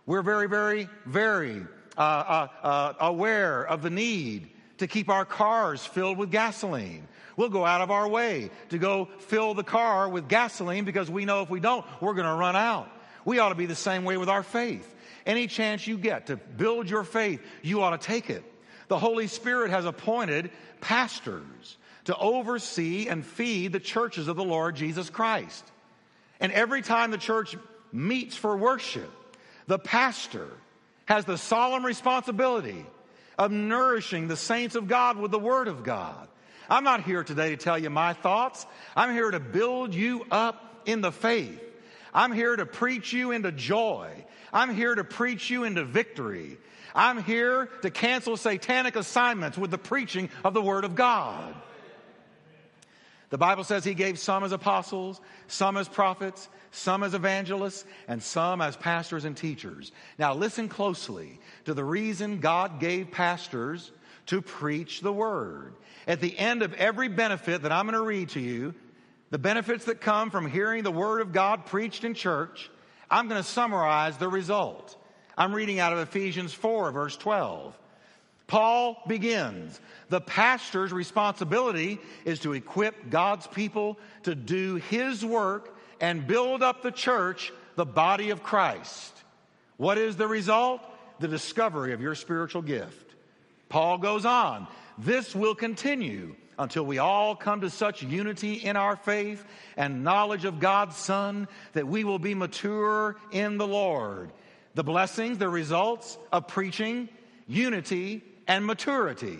We're 0.06 0.22
very, 0.22 0.48
very, 0.48 0.88
very 1.06 1.64
uh, 1.96 2.00
uh, 2.00 2.48
uh, 2.62 2.92
aware 3.00 3.64
of 3.64 3.82
the 3.82 3.90
need 3.90 4.50
to 4.78 4.86
keep 4.86 5.08
our 5.08 5.24
cars 5.24 5.84
filled 5.84 6.18
with 6.18 6.30
gasoline. 6.30 7.08
We'll 7.36 7.48
go 7.48 7.64
out 7.64 7.80
of 7.80 7.90
our 7.90 8.06
way 8.08 8.50
to 8.68 8.78
go 8.78 9.08
fill 9.18 9.54
the 9.54 9.64
car 9.64 10.08
with 10.08 10.28
gasoline 10.28 10.84
because 10.84 11.10
we 11.10 11.24
know 11.24 11.42
if 11.42 11.50
we 11.50 11.60
don't, 11.60 11.84
we're 12.00 12.14
going 12.14 12.26
to 12.26 12.34
run 12.34 12.56
out. 12.56 12.88
We 13.24 13.38
ought 13.38 13.48
to 13.48 13.54
be 13.54 13.66
the 13.66 13.74
same 13.74 14.04
way 14.04 14.16
with 14.16 14.28
our 14.28 14.42
faith. 14.42 14.94
Any 15.26 15.46
chance 15.46 15.86
you 15.86 15.96
get 15.96 16.26
to 16.26 16.36
build 16.36 16.90
your 16.90 17.04
faith, 17.04 17.40
you 17.62 17.82
ought 17.82 17.98
to 17.98 18.06
take 18.06 18.28
it. 18.28 18.44
The 18.88 18.98
Holy 18.98 19.26
Spirit 19.26 19.70
has 19.70 19.86
appointed 19.86 20.50
pastors 20.80 21.78
to 22.04 22.16
oversee 22.16 23.08
and 23.08 23.24
feed 23.24 23.72
the 23.72 23.80
churches 23.80 24.28
of 24.28 24.36
the 24.36 24.44
Lord 24.44 24.76
Jesus 24.76 25.08
Christ. 25.08 25.64
And 26.44 26.52
every 26.52 26.82
time 26.82 27.10
the 27.10 27.16
church 27.16 27.56
meets 27.90 28.36
for 28.36 28.54
worship, 28.54 29.10
the 29.66 29.78
pastor 29.78 30.46
has 31.06 31.24
the 31.24 31.38
solemn 31.38 31.86
responsibility 31.86 32.84
of 33.38 33.50
nourishing 33.50 34.28
the 34.28 34.36
saints 34.36 34.74
of 34.74 34.86
God 34.86 35.16
with 35.16 35.30
the 35.30 35.38
Word 35.38 35.68
of 35.68 35.84
God. 35.84 36.28
I'm 36.68 36.84
not 36.84 37.02
here 37.02 37.24
today 37.24 37.48
to 37.48 37.56
tell 37.56 37.78
you 37.78 37.88
my 37.88 38.12
thoughts. 38.12 38.66
I'm 38.94 39.14
here 39.14 39.30
to 39.30 39.40
build 39.40 39.94
you 39.94 40.26
up 40.30 40.82
in 40.84 41.00
the 41.00 41.12
faith. 41.12 41.62
I'm 42.12 42.30
here 42.30 42.54
to 42.54 42.66
preach 42.66 43.14
you 43.14 43.30
into 43.30 43.50
joy. 43.50 44.10
I'm 44.52 44.74
here 44.74 44.94
to 44.94 45.02
preach 45.02 45.48
you 45.48 45.64
into 45.64 45.82
victory. 45.82 46.58
I'm 46.94 47.22
here 47.22 47.70
to 47.80 47.90
cancel 47.90 48.36
satanic 48.36 48.96
assignments 48.96 49.56
with 49.56 49.70
the 49.70 49.78
preaching 49.78 50.28
of 50.44 50.52
the 50.52 50.60
Word 50.60 50.84
of 50.84 50.94
God. 50.94 51.54
The 53.30 53.38
Bible 53.38 53.64
says 53.64 53.84
he 53.84 53.94
gave 53.94 54.18
some 54.18 54.44
as 54.44 54.52
apostles, 54.52 55.20
some 55.48 55.76
as 55.76 55.88
prophets, 55.88 56.48
some 56.70 57.02
as 57.02 57.14
evangelists, 57.14 57.84
and 58.06 58.22
some 58.22 58.60
as 58.60 58.76
pastors 58.76 59.24
and 59.24 59.36
teachers. 59.36 59.92
Now 60.18 60.34
listen 60.34 60.68
closely 60.68 61.40
to 61.64 61.74
the 61.74 61.84
reason 61.84 62.40
God 62.40 62.80
gave 62.80 63.10
pastors 63.10 63.92
to 64.26 64.42
preach 64.42 65.00
the 65.00 65.12
word. 65.12 65.74
At 66.06 66.20
the 66.20 66.38
end 66.38 66.62
of 66.62 66.74
every 66.74 67.08
benefit 67.08 67.62
that 67.62 67.72
I'm 67.72 67.86
going 67.86 67.94
to 67.98 68.02
read 68.02 68.30
to 68.30 68.40
you, 68.40 68.74
the 69.30 69.38
benefits 69.38 69.86
that 69.86 70.00
come 70.00 70.30
from 70.30 70.48
hearing 70.48 70.82
the 70.82 70.92
word 70.92 71.20
of 71.20 71.32
God 71.32 71.66
preached 71.66 72.04
in 72.04 72.14
church, 72.14 72.70
I'm 73.10 73.28
going 73.28 73.42
to 73.42 73.48
summarize 73.48 74.16
the 74.16 74.28
result. 74.28 74.96
I'm 75.36 75.54
reading 75.54 75.80
out 75.80 75.92
of 75.92 75.98
Ephesians 75.98 76.52
4, 76.52 76.92
verse 76.92 77.16
12. 77.16 77.76
Paul 78.46 79.02
begins. 79.06 79.80
The 80.10 80.20
pastor's 80.20 80.92
responsibility 80.92 81.98
is 82.24 82.40
to 82.40 82.52
equip 82.52 83.10
God's 83.10 83.46
people 83.46 83.98
to 84.24 84.34
do 84.34 84.76
his 84.76 85.24
work 85.24 85.76
and 86.00 86.26
build 86.26 86.62
up 86.62 86.82
the 86.82 86.90
church, 86.90 87.52
the 87.76 87.86
body 87.86 88.30
of 88.30 88.42
Christ. 88.42 89.12
What 89.76 89.98
is 89.98 90.16
the 90.16 90.28
result? 90.28 90.82
The 91.20 91.28
discovery 91.28 91.92
of 91.92 92.00
your 92.00 92.14
spiritual 92.14 92.62
gift. 92.62 93.14
Paul 93.68 93.98
goes 93.98 94.26
on. 94.26 94.66
This 94.98 95.34
will 95.34 95.54
continue 95.54 96.36
until 96.58 96.84
we 96.84 96.98
all 96.98 97.34
come 97.34 97.62
to 97.62 97.70
such 97.70 98.02
unity 98.02 98.54
in 98.54 98.76
our 98.76 98.96
faith 98.96 99.44
and 99.76 100.04
knowledge 100.04 100.44
of 100.44 100.60
God's 100.60 100.96
Son 100.96 101.48
that 101.72 101.88
we 101.88 102.04
will 102.04 102.18
be 102.18 102.34
mature 102.34 103.16
in 103.32 103.58
the 103.58 103.66
Lord. 103.66 104.30
The 104.74 104.84
blessings, 104.84 105.38
the 105.38 105.48
results 105.48 106.18
of 106.32 106.46
preaching 106.46 107.08
unity, 107.46 108.22
and 108.46 108.64
maturity. 108.64 109.38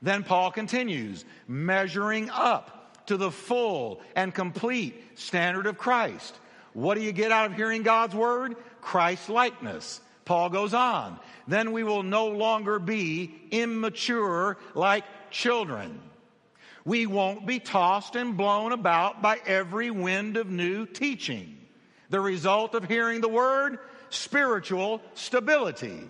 Then 0.00 0.24
Paul 0.24 0.50
continues, 0.50 1.24
measuring 1.46 2.30
up 2.30 3.06
to 3.06 3.16
the 3.16 3.30
full 3.30 4.00
and 4.16 4.34
complete 4.34 5.18
standard 5.18 5.66
of 5.66 5.78
Christ. 5.78 6.38
What 6.72 6.96
do 6.96 7.02
you 7.02 7.12
get 7.12 7.32
out 7.32 7.50
of 7.50 7.56
hearing 7.56 7.82
God's 7.82 8.14
word? 8.14 8.56
Christ 8.80 9.28
likeness. 9.28 10.00
Paul 10.24 10.50
goes 10.50 10.74
on. 10.74 11.18
Then 11.46 11.72
we 11.72 11.84
will 11.84 12.02
no 12.02 12.28
longer 12.28 12.78
be 12.78 13.34
immature 13.50 14.56
like 14.74 15.04
children. 15.30 16.00
We 16.84 17.06
won't 17.06 17.46
be 17.46 17.58
tossed 17.58 18.16
and 18.16 18.36
blown 18.36 18.72
about 18.72 19.22
by 19.22 19.40
every 19.46 19.90
wind 19.90 20.36
of 20.36 20.50
new 20.50 20.86
teaching. 20.86 21.58
The 22.10 22.20
result 22.20 22.74
of 22.74 22.84
hearing 22.84 23.20
the 23.20 23.28
word? 23.28 23.78
Spiritual 24.10 25.00
stability. 25.14 26.00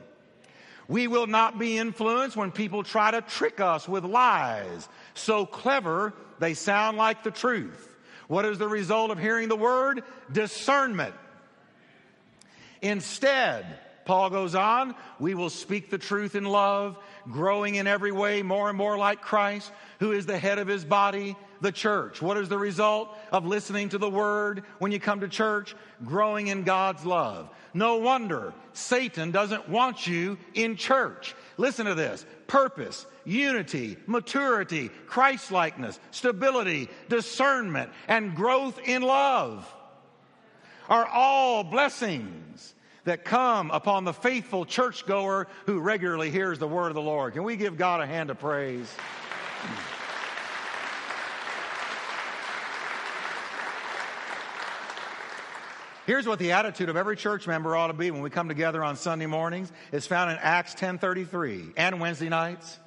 We 0.92 1.06
will 1.06 1.26
not 1.26 1.58
be 1.58 1.78
influenced 1.78 2.36
when 2.36 2.50
people 2.50 2.82
try 2.82 3.12
to 3.12 3.22
trick 3.22 3.60
us 3.60 3.88
with 3.88 4.04
lies. 4.04 4.86
So 5.14 5.46
clever, 5.46 6.12
they 6.38 6.52
sound 6.52 6.98
like 6.98 7.22
the 7.22 7.30
truth. 7.30 7.96
What 8.28 8.44
is 8.44 8.58
the 8.58 8.68
result 8.68 9.10
of 9.10 9.18
hearing 9.18 9.48
the 9.48 9.56
word? 9.56 10.04
Discernment. 10.30 11.14
Instead, 12.82 13.64
Paul 14.04 14.28
goes 14.28 14.54
on, 14.54 14.94
we 15.18 15.34
will 15.34 15.48
speak 15.48 15.88
the 15.88 15.96
truth 15.96 16.34
in 16.34 16.44
love, 16.44 16.98
growing 17.30 17.76
in 17.76 17.86
every 17.86 18.12
way 18.12 18.42
more 18.42 18.68
and 18.68 18.76
more 18.76 18.98
like 18.98 19.22
Christ, 19.22 19.72
who 19.98 20.12
is 20.12 20.26
the 20.26 20.36
head 20.36 20.58
of 20.58 20.68
his 20.68 20.84
body, 20.84 21.36
the 21.62 21.72
church. 21.72 22.20
What 22.20 22.36
is 22.36 22.48
the 22.48 22.58
result 22.58 23.16
of 23.30 23.46
listening 23.46 23.88
to 23.90 23.98
the 23.98 24.10
word 24.10 24.64
when 24.78 24.92
you 24.92 25.00
come 25.00 25.20
to 25.20 25.28
church? 25.28 25.74
Growing 26.04 26.48
in 26.48 26.64
God's 26.64 27.06
love. 27.06 27.48
No 27.72 27.96
wonder 27.96 28.52
Satan 28.74 29.30
doesn't 29.30 29.68
want 29.68 30.06
you 30.06 30.36
in 30.52 30.76
church. 30.76 31.34
Listen 31.56 31.86
to 31.86 31.94
this 31.94 32.26
purpose, 32.46 33.06
unity, 33.24 33.96
maturity, 34.06 34.90
Christlikeness, 35.06 35.98
stability, 36.10 36.90
discernment, 37.08 37.90
and 38.08 38.34
growth 38.34 38.78
in 38.84 39.00
love 39.00 39.66
are 40.88 41.06
all 41.06 41.64
blessings 41.64 42.74
that 43.04 43.24
come 43.24 43.70
upon 43.70 44.04
the 44.04 44.12
faithful 44.12 44.64
churchgoer 44.64 45.48
who 45.66 45.80
regularly 45.80 46.30
hears 46.30 46.58
the 46.58 46.68
word 46.68 46.88
of 46.88 46.94
the 46.94 47.00
Lord. 47.00 47.32
Can 47.32 47.44
we 47.44 47.56
give 47.56 47.76
God 47.76 48.00
a 48.00 48.06
hand 48.06 48.30
of 48.30 48.38
praise? 48.38 48.92
Here's 56.12 56.26
what 56.26 56.38
the 56.38 56.52
attitude 56.52 56.90
of 56.90 56.96
every 56.98 57.16
church 57.16 57.46
member 57.46 57.74
ought 57.74 57.86
to 57.86 57.94
be 57.94 58.10
when 58.10 58.20
we 58.20 58.28
come 58.28 58.46
together 58.46 58.84
on 58.84 58.96
Sunday 58.96 59.24
mornings. 59.24 59.72
It's 59.92 60.06
found 60.06 60.30
in 60.30 60.36
Acts 60.42 60.74
10:33 60.74 61.72
and 61.74 62.00
Wednesday 62.00 62.28
nights. 62.28 62.78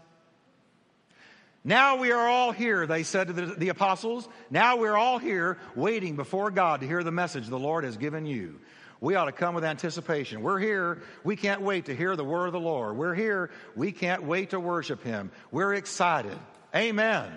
Now 1.64 1.96
we 1.96 2.12
are 2.12 2.28
all 2.28 2.52
here, 2.52 2.86
they 2.86 3.02
said 3.02 3.26
to 3.30 3.34
the, 3.34 3.46
the, 3.48 3.70
apostles. 3.70 4.30
Now 4.52 4.78
we're 4.78 4.96
all 4.96 5.18
here 5.18 5.58
waiting 5.76 6.16
before 6.16 6.52
God 6.52 6.82
to 6.82 6.88
hear 6.88 7.02
the 7.02 7.12
message 7.12 7.48
the 7.48 7.58
Lord 7.58 7.84
has 7.84 7.98
given 7.98 8.28
you. 8.28 8.60
We 9.02 9.16
ought 9.16 9.26
to 9.26 9.32
come 9.32 9.56
with 9.56 9.64
anticipation. 9.64 10.44
We're 10.44 10.60
here. 10.60 11.02
We 11.24 11.36
can't 11.36 11.62
wait 11.62 11.86
to 11.86 11.96
hear 11.96 12.16
the 12.16 12.24
word 12.24 12.46
of 12.46 12.54
the 12.54 12.60
Lord. 12.60 12.96
We're 12.96 13.16
here. 13.16 13.50
We 13.76 13.92
can't 13.92 14.22
wait 14.22 14.52
to 14.52 14.60
worship 14.60 15.04
Him. 15.04 15.32
We're 15.50 15.74
excited. 15.74 16.38
Amen. 16.76 17.32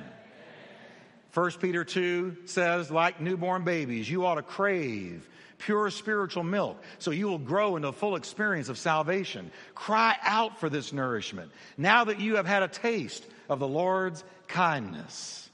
1 1.32 1.50
Peter 1.52 1.82
2 1.82 2.36
says, 2.44 2.90
like 2.90 3.22
newborn 3.22 3.64
babies, 3.64 4.10
you 4.10 4.26
ought 4.26 4.34
to 4.34 4.42
crave 4.42 5.26
pure 5.58 5.90
spiritual 5.90 6.42
milk, 6.42 6.80
so 6.98 7.10
you 7.10 7.26
will 7.26 7.38
grow 7.38 7.76
into 7.76 7.88
a 7.88 7.92
full 7.92 8.16
experience 8.16 8.68
of 8.68 8.78
salvation. 8.78 9.50
Cry 9.74 10.16
out 10.22 10.58
for 10.58 10.68
this 10.68 10.92
nourishment 10.92 11.50
now 11.76 12.04
that 12.04 12.20
you 12.20 12.36
have 12.36 12.46
had 12.46 12.62
a 12.62 12.68
taste 12.68 13.24
of 13.48 13.58
the 13.58 13.68
Lord's 13.68 14.24
kindness. 14.46 15.50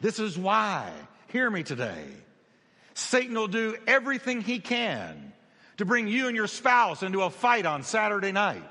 This 0.00 0.18
is 0.18 0.36
why, 0.36 0.90
hear 1.28 1.48
me 1.50 1.62
today, 1.62 2.04
Satan 2.94 3.34
will 3.34 3.48
do 3.48 3.76
everything 3.86 4.40
he 4.40 4.58
can 4.58 5.32
to 5.78 5.84
bring 5.84 6.06
you 6.06 6.28
and 6.28 6.36
your 6.36 6.46
spouse 6.46 7.02
into 7.02 7.22
a 7.22 7.30
fight 7.30 7.66
on 7.66 7.82
Saturday 7.82 8.32
night. 8.32 8.62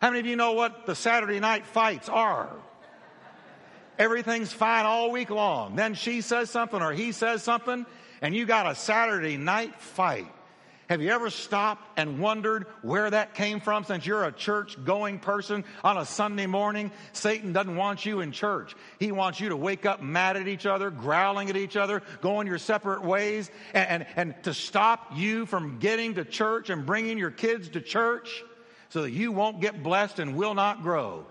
How 0.00 0.10
many 0.10 0.20
of 0.20 0.26
you 0.26 0.36
know 0.36 0.52
what 0.52 0.86
the 0.86 0.94
Saturday 0.94 1.40
night 1.40 1.66
fights 1.66 2.08
are? 2.08 2.50
Everything's 3.98 4.52
fine 4.52 4.84
all 4.84 5.10
week 5.10 5.30
long. 5.30 5.74
Then 5.74 5.94
she 5.94 6.20
says 6.20 6.50
something 6.50 6.82
or 6.82 6.92
he 6.92 7.12
says 7.12 7.42
something, 7.42 7.86
and 8.26 8.34
you 8.34 8.44
got 8.44 8.66
a 8.66 8.74
Saturday 8.74 9.36
night 9.36 9.80
fight. 9.80 10.26
Have 10.88 11.00
you 11.00 11.10
ever 11.10 11.30
stopped 11.30 11.96
and 11.96 12.18
wondered 12.18 12.66
where 12.82 13.08
that 13.08 13.34
came 13.34 13.60
from 13.60 13.84
since 13.84 14.04
you're 14.04 14.24
a 14.24 14.32
church 14.32 14.76
going 14.84 15.20
person 15.20 15.64
on 15.84 15.96
a 15.96 16.04
Sunday 16.04 16.46
morning? 16.46 16.90
Satan 17.12 17.52
doesn't 17.52 17.76
want 17.76 18.04
you 18.04 18.22
in 18.22 18.32
church. 18.32 18.74
He 18.98 19.12
wants 19.12 19.38
you 19.38 19.50
to 19.50 19.56
wake 19.56 19.86
up 19.86 20.02
mad 20.02 20.36
at 20.36 20.48
each 20.48 20.66
other, 20.66 20.90
growling 20.90 21.50
at 21.50 21.56
each 21.56 21.76
other, 21.76 22.02
going 22.20 22.48
your 22.48 22.58
separate 22.58 23.04
ways, 23.04 23.48
and, 23.72 23.88
and, 23.88 24.06
and 24.16 24.42
to 24.42 24.52
stop 24.52 25.12
you 25.14 25.46
from 25.46 25.78
getting 25.78 26.14
to 26.14 26.24
church 26.24 26.68
and 26.68 26.84
bringing 26.84 27.18
your 27.18 27.30
kids 27.30 27.68
to 27.68 27.80
church 27.80 28.42
so 28.88 29.02
that 29.02 29.12
you 29.12 29.30
won't 29.30 29.60
get 29.60 29.84
blessed 29.84 30.18
and 30.18 30.34
will 30.34 30.54
not 30.54 30.82
grow. 30.82 31.24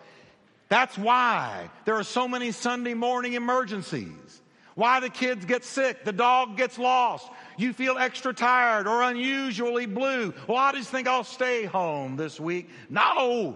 That's 0.70 0.98
why 0.98 1.70
there 1.84 1.96
are 1.96 2.06
so 2.06 2.30
many 2.30 2.54
Sunday 2.54 2.94
morning 2.94 3.34
emergencies. 3.34 4.42
Why 4.76 5.00
the 5.00 5.10
kids 5.10 5.46
get 5.46 5.64
sick, 5.64 6.04
the 6.04 6.12
dog 6.12 6.58
gets 6.58 6.78
lost, 6.78 7.30
you 7.58 7.72
feel 7.72 7.98
extra 7.98 8.34
tired 8.34 8.88
or 8.88 9.02
unusually 9.04 9.86
blue. 9.86 10.34
Well, 10.48 10.58
I 10.58 10.74
just 10.74 10.90
think 10.90 11.08
I'll 11.08 11.24
stay 11.24 11.64
home 11.64 12.18
this 12.18 12.42
week. 12.42 12.70
No, 12.90 13.56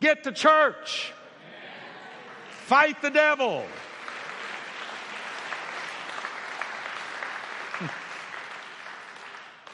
get 0.00 0.24
to 0.24 0.32
church. 0.32 1.12
Fight 2.48 3.02
the 3.02 3.10
devil. 3.10 3.62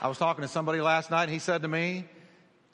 I 0.03 0.09
was 0.09 0.19
talking 0.19 0.43
to 0.43 0.49
somebody 0.49 0.81
last 0.81 1.09
night 1.13 1.23
and 1.25 1.33
he 1.33 1.39
said 1.39 1.63
to 1.63 1.69
me, 1.69 2.07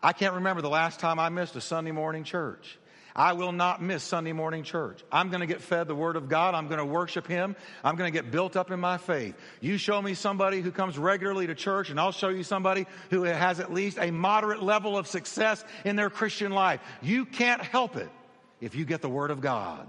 I 0.02 0.14
can't 0.14 0.36
remember 0.36 0.62
the 0.62 0.70
last 0.70 1.00
time 1.00 1.18
I 1.18 1.28
missed 1.28 1.54
a 1.56 1.60
Sunday 1.60 1.92
morning 1.92 2.24
church. 2.24 2.78
I 3.16 3.32
will 3.32 3.52
not 3.52 3.82
miss 3.82 4.04
Sunday 4.04 4.34
morning 4.34 4.62
church. 4.62 5.02
I'm 5.10 5.30
going 5.30 5.40
to 5.40 5.46
get 5.46 5.62
fed 5.62 5.88
the 5.88 5.94
Word 5.94 6.16
of 6.16 6.28
God. 6.28 6.54
I'm 6.54 6.68
going 6.68 6.78
to 6.78 6.84
worship 6.84 7.26
Him. 7.26 7.56
I'm 7.82 7.96
going 7.96 8.12
to 8.12 8.16
get 8.16 8.30
built 8.30 8.56
up 8.56 8.70
in 8.70 8.78
my 8.78 8.98
faith. 8.98 9.34
You 9.62 9.78
show 9.78 10.02
me 10.02 10.12
somebody 10.12 10.60
who 10.60 10.70
comes 10.70 10.98
regularly 10.98 11.46
to 11.46 11.54
church, 11.54 11.88
and 11.88 11.98
I'll 11.98 12.12
show 12.12 12.28
you 12.28 12.42
somebody 12.42 12.86
who 13.08 13.22
has 13.22 13.58
at 13.58 13.72
least 13.72 13.96
a 13.98 14.10
moderate 14.10 14.62
level 14.62 14.98
of 14.98 15.06
success 15.06 15.64
in 15.86 15.96
their 15.96 16.10
Christian 16.10 16.52
life. 16.52 16.82
You 17.00 17.24
can't 17.24 17.62
help 17.62 17.96
it 17.96 18.10
if 18.60 18.74
you 18.74 18.84
get 18.84 19.00
the 19.00 19.08
Word 19.08 19.30
of 19.30 19.40
God. 19.40 19.86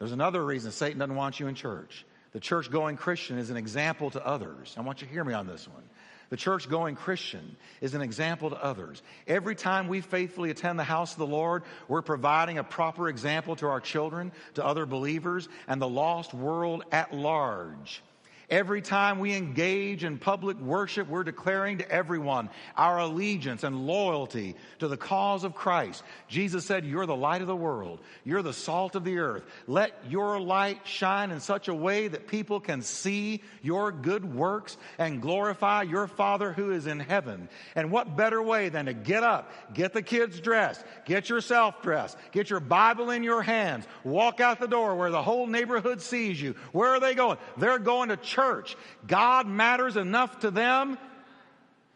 There's 0.00 0.12
another 0.12 0.44
reason 0.44 0.72
Satan 0.72 0.98
doesn't 0.98 1.14
want 1.14 1.38
you 1.38 1.46
in 1.46 1.54
church. 1.54 2.04
The 2.32 2.40
church 2.40 2.68
going 2.68 2.96
Christian 2.96 3.38
is 3.38 3.50
an 3.50 3.56
example 3.56 4.10
to 4.10 4.26
others. 4.26 4.74
I 4.76 4.80
want 4.80 5.00
you 5.00 5.06
to 5.06 5.12
hear 5.12 5.24
me 5.24 5.34
on 5.34 5.46
this 5.46 5.68
one. 5.68 5.84
The 6.28 6.36
church 6.36 6.68
going 6.68 6.96
Christian 6.96 7.56
is 7.80 7.94
an 7.94 8.02
example 8.02 8.50
to 8.50 8.62
others. 8.62 9.02
Every 9.26 9.54
time 9.54 9.86
we 9.86 10.00
faithfully 10.00 10.50
attend 10.50 10.78
the 10.78 10.84
house 10.84 11.12
of 11.12 11.18
the 11.18 11.26
Lord, 11.26 11.62
we're 11.88 12.02
providing 12.02 12.58
a 12.58 12.64
proper 12.64 13.08
example 13.08 13.54
to 13.56 13.66
our 13.66 13.80
children, 13.80 14.32
to 14.54 14.64
other 14.64 14.86
believers, 14.86 15.48
and 15.68 15.80
the 15.80 15.88
lost 15.88 16.34
world 16.34 16.84
at 16.90 17.14
large. 17.14 18.02
Every 18.48 18.80
time 18.80 19.18
we 19.18 19.34
engage 19.34 20.04
in 20.04 20.18
public 20.18 20.56
worship, 20.60 21.08
we're 21.08 21.24
declaring 21.24 21.78
to 21.78 21.90
everyone 21.90 22.48
our 22.76 22.98
allegiance 23.00 23.64
and 23.64 23.88
loyalty 23.88 24.54
to 24.78 24.86
the 24.86 24.96
cause 24.96 25.42
of 25.42 25.56
Christ. 25.56 26.04
Jesus 26.28 26.64
said, 26.64 26.86
You're 26.86 27.06
the 27.06 27.16
light 27.16 27.40
of 27.40 27.48
the 27.48 27.56
world. 27.56 27.98
You're 28.22 28.42
the 28.42 28.52
salt 28.52 28.94
of 28.94 29.02
the 29.02 29.18
earth. 29.18 29.42
Let 29.66 29.92
your 30.08 30.38
light 30.40 30.86
shine 30.86 31.32
in 31.32 31.40
such 31.40 31.66
a 31.66 31.74
way 31.74 32.06
that 32.06 32.28
people 32.28 32.60
can 32.60 32.82
see 32.82 33.42
your 33.62 33.90
good 33.90 34.24
works 34.24 34.76
and 34.96 35.20
glorify 35.20 35.82
your 35.82 36.06
Father 36.06 36.52
who 36.52 36.70
is 36.70 36.86
in 36.86 37.00
heaven. 37.00 37.48
And 37.74 37.90
what 37.90 38.16
better 38.16 38.40
way 38.40 38.68
than 38.68 38.86
to 38.86 38.94
get 38.94 39.24
up, 39.24 39.50
get 39.74 39.92
the 39.92 40.02
kids 40.02 40.38
dressed, 40.38 40.84
get 41.04 41.28
yourself 41.28 41.82
dressed, 41.82 42.16
get 42.30 42.48
your 42.48 42.60
Bible 42.60 43.10
in 43.10 43.24
your 43.24 43.42
hands, 43.42 43.86
walk 44.04 44.38
out 44.38 44.60
the 44.60 44.68
door 44.68 44.94
where 44.94 45.10
the 45.10 45.22
whole 45.22 45.48
neighborhood 45.48 46.00
sees 46.00 46.40
you. 46.40 46.54
Where 46.70 46.90
are 46.90 47.00
they 47.00 47.16
going? 47.16 47.38
They're 47.56 47.80
going 47.80 48.10
to 48.10 48.16
church. 48.36 48.76
God 49.06 49.48
matters 49.48 49.96
enough 49.96 50.40
to 50.40 50.50
them 50.50 50.98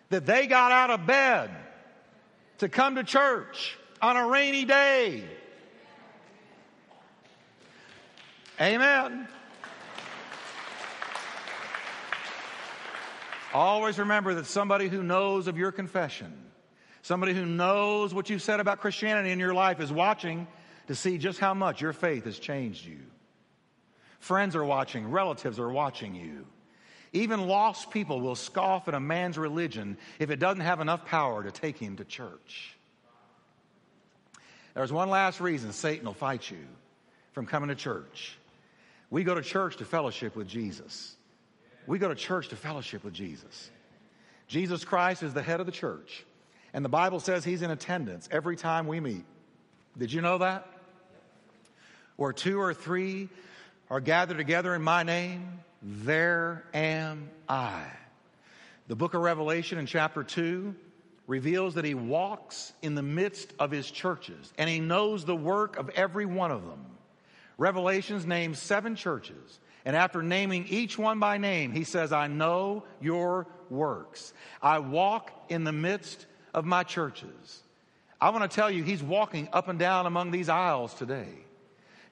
that 0.08 0.24
they 0.24 0.46
got 0.46 0.72
out 0.72 0.90
of 0.90 1.06
bed 1.06 1.50
to 2.58 2.68
come 2.68 2.94
to 2.96 3.04
church 3.04 3.76
on 4.00 4.16
a 4.16 4.26
rainy 4.26 4.64
day. 4.64 5.22
Amen. 8.58 9.28
Always 13.52 13.98
remember 13.98 14.34
that 14.34 14.46
somebody 14.46 14.88
who 14.88 15.02
knows 15.02 15.46
of 15.46 15.58
your 15.58 15.72
confession, 15.72 16.32
somebody 17.02 17.34
who 17.34 17.44
knows 17.44 18.14
what 18.14 18.30
you've 18.30 18.42
said 18.42 18.60
about 18.60 18.80
Christianity 18.80 19.30
in 19.30 19.38
your 19.38 19.54
life 19.54 19.80
is 19.80 19.92
watching 19.92 20.46
to 20.86 20.94
see 20.94 21.18
just 21.18 21.38
how 21.38 21.52
much 21.52 21.80
your 21.80 21.92
faith 21.92 22.24
has 22.24 22.38
changed 22.38 22.86
you. 22.86 23.00
Friends 24.20 24.54
are 24.54 24.64
watching, 24.64 25.10
relatives 25.10 25.58
are 25.58 25.70
watching 25.70 26.14
you. 26.14 26.46
Even 27.12 27.48
lost 27.48 27.90
people 27.90 28.20
will 28.20 28.36
scoff 28.36 28.86
at 28.86 28.94
a 28.94 29.00
man's 29.00 29.36
religion 29.36 29.96
if 30.18 30.30
it 30.30 30.38
doesn't 30.38 30.60
have 30.60 30.80
enough 30.80 31.04
power 31.04 31.42
to 31.42 31.50
take 31.50 31.76
him 31.76 31.96
to 31.96 32.04
church. 32.04 32.76
There's 34.74 34.92
one 34.92 35.10
last 35.10 35.40
reason 35.40 35.72
Satan 35.72 36.06
will 36.06 36.14
fight 36.14 36.48
you 36.50 36.64
from 37.32 37.46
coming 37.46 37.68
to 37.70 37.74
church. 37.74 38.36
We 39.10 39.24
go 39.24 39.34
to 39.34 39.42
church 39.42 39.78
to 39.78 39.84
fellowship 39.84 40.36
with 40.36 40.46
Jesus. 40.46 41.16
We 41.86 41.98
go 41.98 42.08
to 42.08 42.14
church 42.14 42.48
to 42.48 42.56
fellowship 42.56 43.02
with 43.02 43.14
Jesus. 43.14 43.70
Jesus 44.46 44.84
Christ 44.84 45.22
is 45.22 45.34
the 45.34 45.42
head 45.42 45.58
of 45.60 45.66
the 45.66 45.72
church, 45.72 46.24
and 46.72 46.84
the 46.84 46.88
Bible 46.88 47.18
says 47.18 47.44
he's 47.44 47.62
in 47.62 47.70
attendance 47.70 48.28
every 48.30 48.56
time 48.56 48.86
we 48.86 49.00
meet. 49.00 49.24
Did 49.98 50.12
you 50.12 50.20
know 50.20 50.38
that? 50.38 50.66
Where 52.16 52.32
two 52.32 52.60
or 52.60 52.74
three 52.74 53.28
are 53.90 54.00
gathered 54.00 54.38
together 54.38 54.74
in 54.74 54.82
my 54.82 55.02
name, 55.02 55.60
there 55.82 56.64
am 56.72 57.28
I. 57.48 57.82
The 58.86 58.94
book 58.94 59.14
of 59.14 59.20
Revelation 59.20 59.78
in 59.78 59.86
chapter 59.86 60.22
2 60.22 60.74
reveals 61.26 61.74
that 61.74 61.84
he 61.84 61.94
walks 61.94 62.72
in 62.82 62.94
the 62.94 63.02
midst 63.02 63.52
of 63.58 63.70
his 63.70 63.90
churches 63.90 64.52
and 64.58 64.70
he 64.70 64.78
knows 64.78 65.24
the 65.24 65.34
work 65.34 65.76
of 65.76 65.88
every 65.90 66.24
one 66.24 66.52
of 66.52 66.66
them. 66.66 66.86
Revelations 67.58 68.24
names 68.24 68.58
seven 68.58 68.94
churches. 68.94 69.60
And 69.84 69.96
after 69.96 70.22
naming 70.22 70.66
each 70.68 70.98
one 70.98 71.18
by 71.18 71.38
name, 71.38 71.72
he 71.72 71.84
says, 71.84 72.12
I 72.12 72.26
know 72.26 72.84
your 73.00 73.46
works. 73.70 74.32
I 74.62 74.78
walk 74.78 75.30
in 75.48 75.64
the 75.64 75.72
midst 75.72 76.26
of 76.54 76.64
my 76.64 76.84
churches. 76.84 77.62
I 78.20 78.30
want 78.30 78.48
to 78.48 78.54
tell 78.54 78.70
you, 78.70 78.82
he's 78.82 79.02
walking 79.02 79.48
up 79.52 79.68
and 79.68 79.78
down 79.78 80.06
among 80.06 80.30
these 80.30 80.48
aisles 80.48 80.94
today. 80.94 81.28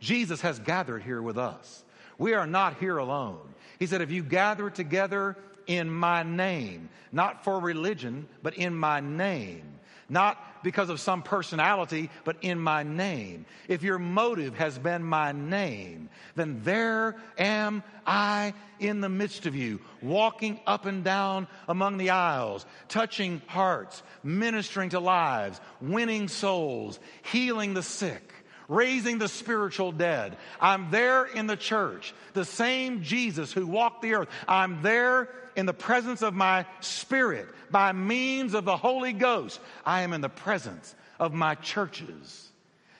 Jesus 0.00 0.40
has 0.42 0.58
gathered 0.58 1.02
here 1.02 1.20
with 1.20 1.38
us. 1.38 1.84
We 2.18 2.34
are 2.34 2.46
not 2.46 2.78
here 2.78 2.98
alone. 2.98 3.40
He 3.78 3.86
said, 3.86 4.00
if 4.00 4.10
you 4.10 4.22
gather 4.22 4.70
together 4.70 5.36
in 5.66 5.90
my 5.90 6.22
name, 6.22 6.88
not 7.12 7.44
for 7.44 7.60
religion, 7.60 8.26
but 8.42 8.54
in 8.54 8.74
my 8.74 9.00
name. 9.00 9.62
Not 10.10 10.42
because 10.64 10.88
of 10.88 11.00
some 11.00 11.22
personality, 11.22 12.08
but 12.24 12.38
in 12.40 12.58
my 12.58 12.82
name. 12.82 13.44
If 13.68 13.82
your 13.82 13.98
motive 13.98 14.54
has 14.56 14.78
been 14.78 15.04
my 15.04 15.32
name, 15.32 16.08
then 16.34 16.62
there 16.64 17.16
am 17.36 17.82
I 18.06 18.54
in 18.80 19.02
the 19.02 19.10
midst 19.10 19.44
of 19.44 19.54
you, 19.54 19.80
walking 20.00 20.60
up 20.66 20.86
and 20.86 21.04
down 21.04 21.46
among 21.68 21.98
the 21.98 22.10
aisles, 22.10 22.64
touching 22.88 23.42
hearts, 23.46 24.02
ministering 24.22 24.90
to 24.90 25.00
lives, 25.00 25.60
winning 25.80 26.28
souls, 26.28 26.98
healing 27.22 27.74
the 27.74 27.82
sick 27.82 28.32
raising 28.68 29.18
the 29.18 29.28
spiritual 29.28 29.92
dead. 29.92 30.36
I'm 30.60 30.90
there 30.90 31.24
in 31.24 31.46
the 31.46 31.56
church, 31.56 32.14
the 32.34 32.44
same 32.44 33.02
Jesus 33.02 33.52
who 33.52 33.66
walked 33.66 34.02
the 34.02 34.14
earth. 34.14 34.28
I'm 34.46 34.82
there 34.82 35.30
in 35.56 35.66
the 35.66 35.74
presence 35.74 36.22
of 36.22 36.34
my 36.34 36.66
spirit 36.80 37.48
by 37.70 37.92
means 37.92 38.54
of 38.54 38.64
the 38.64 38.76
Holy 38.76 39.12
Ghost. 39.12 39.58
I 39.84 40.02
am 40.02 40.12
in 40.12 40.20
the 40.20 40.28
presence 40.28 40.94
of 41.18 41.32
my 41.32 41.54
churches. 41.56 42.48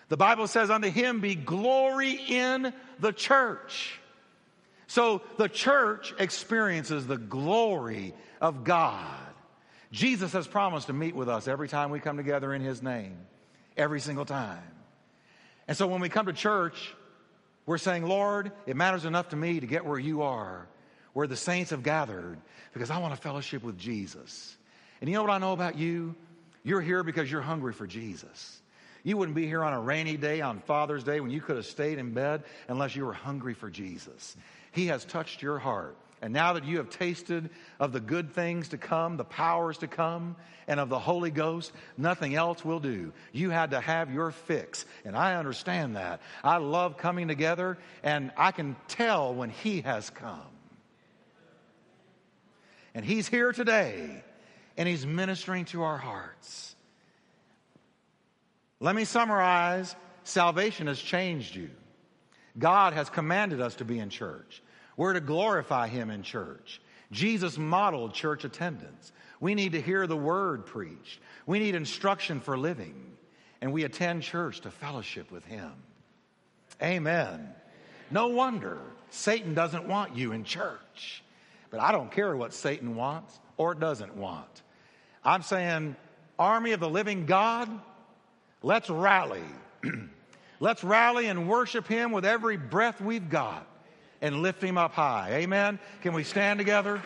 The 0.08 0.16
Bible 0.16 0.46
says, 0.46 0.70
Unto 0.70 0.90
him 0.90 1.20
be 1.20 1.34
glory 1.34 2.12
in 2.12 2.72
the 2.98 3.12
church. 3.12 4.00
So 4.86 5.20
the 5.36 5.50
church 5.50 6.14
experiences 6.18 7.06
the 7.06 7.18
glory 7.18 8.14
of 8.40 8.64
God. 8.64 9.04
Jesus 9.92 10.32
has 10.32 10.46
promised 10.46 10.86
to 10.86 10.94
meet 10.94 11.14
with 11.14 11.28
us 11.28 11.46
every 11.46 11.68
time 11.68 11.90
we 11.90 12.00
come 12.00 12.16
together 12.16 12.54
in 12.54 12.62
his 12.62 12.82
name, 12.82 13.18
every 13.76 14.00
single 14.00 14.24
time. 14.24 14.62
And 15.68 15.76
so 15.76 15.86
when 15.86 16.00
we 16.00 16.08
come 16.08 16.26
to 16.26 16.32
church, 16.32 16.94
we're 17.66 17.78
saying, 17.78 18.04
Lord, 18.04 18.50
it 18.66 18.74
matters 18.74 19.04
enough 19.04 19.28
to 19.28 19.36
me 19.36 19.60
to 19.60 19.66
get 19.66 19.84
where 19.84 19.98
you 19.98 20.22
are 20.22 20.66
where 21.18 21.26
the 21.26 21.34
saints 21.36 21.70
have 21.70 21.82
gathered 21.82 22.38
because 22.72 22.90
I 22.90 22.98
want 22.98 23.12
to 23.12 23.20
fellowship 23.20 23.64
with 23.64 23.76
Jesus. 23.76 24.56
And 25.00 25.10
you 25.10 25.16
know 25.16 25.22
what 25.22 25.32
I 25.32 25.38
know 25.38 25.52
about 25.52 25.76
you? 25.76 26.14
You're 26.62 26.80
here 26.80 27.02
because 27.02 27.28
you're 27.28 27.42
hungry 27.42 27.72
for 27.72 27.88
Jesus. 27.88 28.62
You 29.02 29.16
wouldn't 29.16 29.34
be 29.34 29.44
here 29.44 29.64
on 29.64 29.72
a 29.72 29.80
rainy 29.80 30.16
day, 30.16 30.42
on 30.42 30.60
Father's 30.60 31.02
Day, 31.02 31.18
when 31.18 31.32
you 31.32 31.40
could 31.40 31.56
have 31.56 31.66
stayed 31.66 31.98
in 31.98 32.12
bed 32.12 32.44
unless 32.68 32.94
you 32.94 33.04
were 33.04 33.12
hungry 33.12 33.52
for 33.54 33.68
Jesus. 33.68 34.36
He 34.70 34.86
has 34.86 35.04
touched 35.04 35.42
your 35.42 35.58
heart. 35.58 35.96
And 36.20 36.32
now 36.32 36.54
that 36.54 36.64
you 36.64 36.78
have 36.78 36.90
tasted 36.90 37.50
of 37.78 37.92
the 37.92 38.00
good 38.00 38.32
things 38.32 38.68
to 38.68 38.78
come, 38.78 39.16
the 39.16 39.24
powers 39.24 39.78
to 39.78 39.86
come, 39.86 40.36
and 40.66 40.80
of 40.80 40.88
the 40.88 40.98
Holy 40.98 41.30
Ghost, 41.30 41.72
nothing 41.96 42.34
else 42.34 42.64
will 42.64 42.80
do. 42.80 43.12
You 43.32 43.50
had 43.50 43.70
to 43.70 43.80
have 43.80 44.12
your 44.12 44.30
fix. 44.30 44.84
And 45.04 45.16
I 45.16 45.36
understand 45.36 45.96
that. 45.96 46.20
I 46.42 46.56
love 46.56 46.96
coming 46.96 47.28
together, 47.28 47.78
and 48.02 48.32
I 48.36 48.50
can 48.50 48.76
tell 48.88 49.34
when 49.34 49.50
He 49.50 49.82
has 49.82 50.10
come. 50.10 50.40
And 52.94 53.04
He's 53.04 53.28
here 53.28 53.52
today 53.52 54.24
and 54.76 54.88
He's 54.88 55.06
ministering 55.06 55.66
to 55.66 55.82
our 55.82 55.98
hearts. 55.98 56.74
Let 58.80 58.94
me 58.94 59.04
summarize 59.04 59.94
salvation 60.24 60.86
has 60.86 60.98
changed 61.00 61.54
you. 61.54 61.70
God 62.58 62.92
has 62.92 63.08
commanded 63.08 63.60
us 63.60 63.76
to 63.76 63.84
be 63.84 63.98
in 63.98 64.10
church. 64.10 64.62
We're 64.98 65.14
to 65.14 65.20
glorify 65.20 65.86
Him 65.86 66.10
in 66.10 66.22
church. 66.22 66.82
Jesus 67.12 67.56
modeled 67.56 68.12
church 68.12 68.44
attendance. 68.44 69.12
We 69.40 69.54
need 69.54 69.72
to 69.72 69.80
hear 69.80 70.06
the 70.06 70.16
word 70.16 70.66
preached. 70.66 71.20
We 71.46 71.60
need 71.60 71.76
instruction 71.76 72.40
for 72.40 72.58
living. 72.58 73.16
And 73.62 73.72
we 73.72 73.84
attend 73.84 74.24
church 74.24 74.60
to 74.62 74.70
fellowship 74.70 75.30
with 75.30 75.44
Him. 75.44 75.72
Amen. 76.82 77.48
No 78.10 78.28
wonder 78.28 78.78
Satan 79.10 79.54
doesn't 79.54 79.86
want 79.86 80.16
you 80.16 80.32
in 80.32 80.42
church. 80.42 81.22
But 81.70 81.80
I 81.80 81.92
don't 81.92 82.10
care 82.10 82.36
what 82.36 82.52
Satan 82.52 82.96
wants 82.96 83.38
or 83.56 83.74
doesn't 83.74 84.16
want. 84.16 84.62
I'm 85.24 85.42
saying, 85.42 85.94
army 86.38 86.72
of 86.72 86.80
the 86.80 86.90
living 86.90 87.24
God, 87.24 87.68
let's 88.62 88.90
rally. 88.90 89.42
let's 90.60 90.82
rally 90.82 91.26
and 91.26 91.48
worship 91.48 91.86
him 91.86 92.10
with 92.10 92.24
every 92.24 92.56
breath 92.56 93.00
we've 93.00 93.30
got 93.30 93.67
and 94.20 94.42
lift 94.42 94.62
him 94.62 94.76
up 94.78 94.92
high. 94.92 95.30
Amen. 95.32 95.78
Can 96.02 96.12
we 96.12 96.24
stand 96.24 96.58
together? 96.58 97.00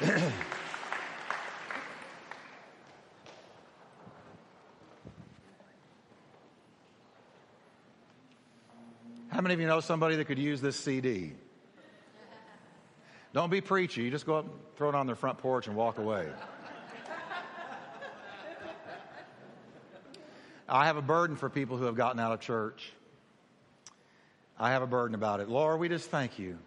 How 9.36 9.42
many 9.42 9.54
of 9.54 9.60
you 9.60 9.66
know 9.66 9.80
somebody 9.80 10.16
that 10.16 10.24
could 10.24 10.38
use 10.38 10.60
this 10.60 10.76
CD? 10.76 11.32
Don't 13.34 13.50
be 13.50 13.60
preachy. 13.60 14.02
You 14.02 14.10
just 14.10 14.24
go 14.24 14.36
up, 14.36 14.46
throw 14.76 14.88
it 14.88 14.94
on 14.94 15.06
their 15.06 15.14
front 15.14 15.36
porch, 15.36 15.66
and 15.66 15.76
walk 15.76 15.98
away. 15.98 16.26
I 20.68 20.86
have 20.86 20.96
a 20.96 21.02
burden 21.02 21.36
for 21.36 21.50
people 21.50 21.76
who 21.76 21.84
have 21.84 21.94
gotten 21.94 22.18
out 22.18 22.32
of 22.32 22.40
church. 22.40 22.92
I 24.58 24.70
have 24.70 24.82
a 24.82 24.86
burden 24.86 25.14
about 25.14 25.40
it. 25.40 25.48
Lord, 25.48 25.80
we 25.80 25.88
just 25.88 26.10
thank 26.10 26.38
you 26.38 26.58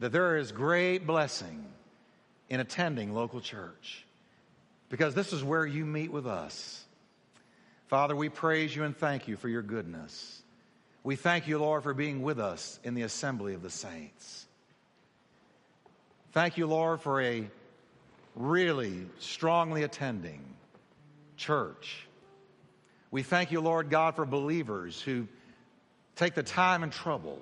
that 0.00 0.12
there 0.12 0.38
is 0.38 0.50
great 0.50 1.06
blessing 1.06 1.66
in 2.48 2.60
attending 2.60 3.14
local 3.14 3.40
church 3.40 4.04
because 4.88 5.14
this 5.14 5.32
is 5.32 5.44
where 5.44 5.66
you 5.66 5.84
meet 5.84 6.10
with 6.10 6.26
us. 6.26 6.84
Father, 7.88 8.16
we 8.16 8.28
praise 8.28 8.74
you 8.74 8.84
and 8.84 8.96
thank 8.96 9.28
you 9.28 9.36
for 9.36 9.48
your 9.48 9.62
goodness. 9.62 10.42
We 11.02 11.16
thank 11.16 11.48
you, 11.48 11.58
Lord, 11.58 11.82
for 11.82 11.94
being 11.94 12.22
with 12.22 12.38
us 12.38 12.78
in 12.84 12.94
the 12.94 13.02
assembly 13.02 13.54
of 13.54 13.62
the 13.62 13.70
saints. 13.70 14.46
Thank 16.32 16.56
you, 16.56 16.66
Lord, 16.66 17.00
for 17.00 17.20
a 17.20 17.48
really 18.36 19.06
strongly 19.18 19.82
attending 19.82 20.42
church. 21.36 22.06
We 23.10 23.22
thank 23.22 23.50
you, 23.50 23.60
Lord 23.60 23.90
God, 23.90 24.14
for 24.14 24.24
believers 24.24 25.00
who 25.00 25.26
take 26.20 26.34
the 26.34 26.42
time 26.42 26.82
and 26.82 26.92
trouble 26.92 27.40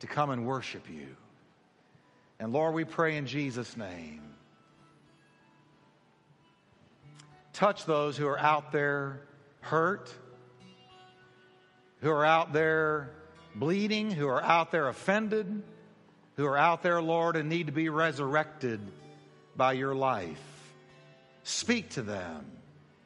to 0.00 0.06
come 0.06 0.30
and 0.30 0.46
worship 0.46 0.88
you. 0.90 1.06
And 2.38 2.52
Lord, 2.52 2.74
we 2.74 2.84
pray 2.84 3.16
in 3.16 3.26
Jesus' 3.26 3.76
name. 3.76 4.20
Touch 7.52 7.86
those 7.86 8.16
who 8.16 8.26
are 8.26 8.38
out 8.38 8.72
there 8.72 9.20
hurt, 9.60 10.12
who 12.00 12.10
are 12.10 12.24
out 12.24 12.52
there 12.52 13.10
bleeding, 13.54 14.10
who 14.10 14.26
are 14.28 14.42
out 14.42 14.72
there 14.72 14.88
offended 14.88 15.62
who 16.36 16.46
are 16.46 16.56
out 16.56 16.82
there, 16.82 17.00
Lord, 17.00 17.36
and 17.36 17.48
need 17.48 17.66
to 17.66 17.72
be 17.72 17.88
resurrected 17.88 18.80
by 19.56 19.74
your 19.74 19.94
life. 19.94 20.42
Speak 21.44 21.90
to 21.90 22.02
them 22.02 22.44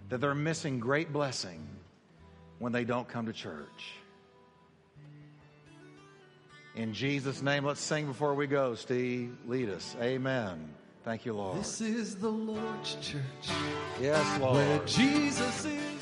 that 0.08 0.20
they're 0.20 0.34
missing 0.34 0.80
great 0.80 1.12
blessing 1.12 1.66
when 2.58 2.72
they 2.72 2.84
don't 2.84 3.06
come 3.06 3.26
to 3.26 3.32
church. 3.32 3.92
In 6.78 6.94
Jesus' 6.94 7.42
name, 7.42 7.64
let's 7.64 7.80
sing 7.80 8.06
before 8.06 8.34
we 8.34 8.46
go. 8.46 8.76
Steve, 8.76 9.36
lead 9.48 9.68
us. 9.68 9.96
Amen. 10.00 10.72
Thank 11.04 11.26
you, 11.26 11.32
Lord. 11.32 11.58
This 11.58 11.80
is 11.80 12.14
the 12.14 12.28
Lord's 12.28 12.94
church. 13.02 13.50
Yes, 14.00 14.40
Lord. 14.40 14.54
Where 14.54 14.78
Jesus 14.86 15.64
is. 15.64 15.97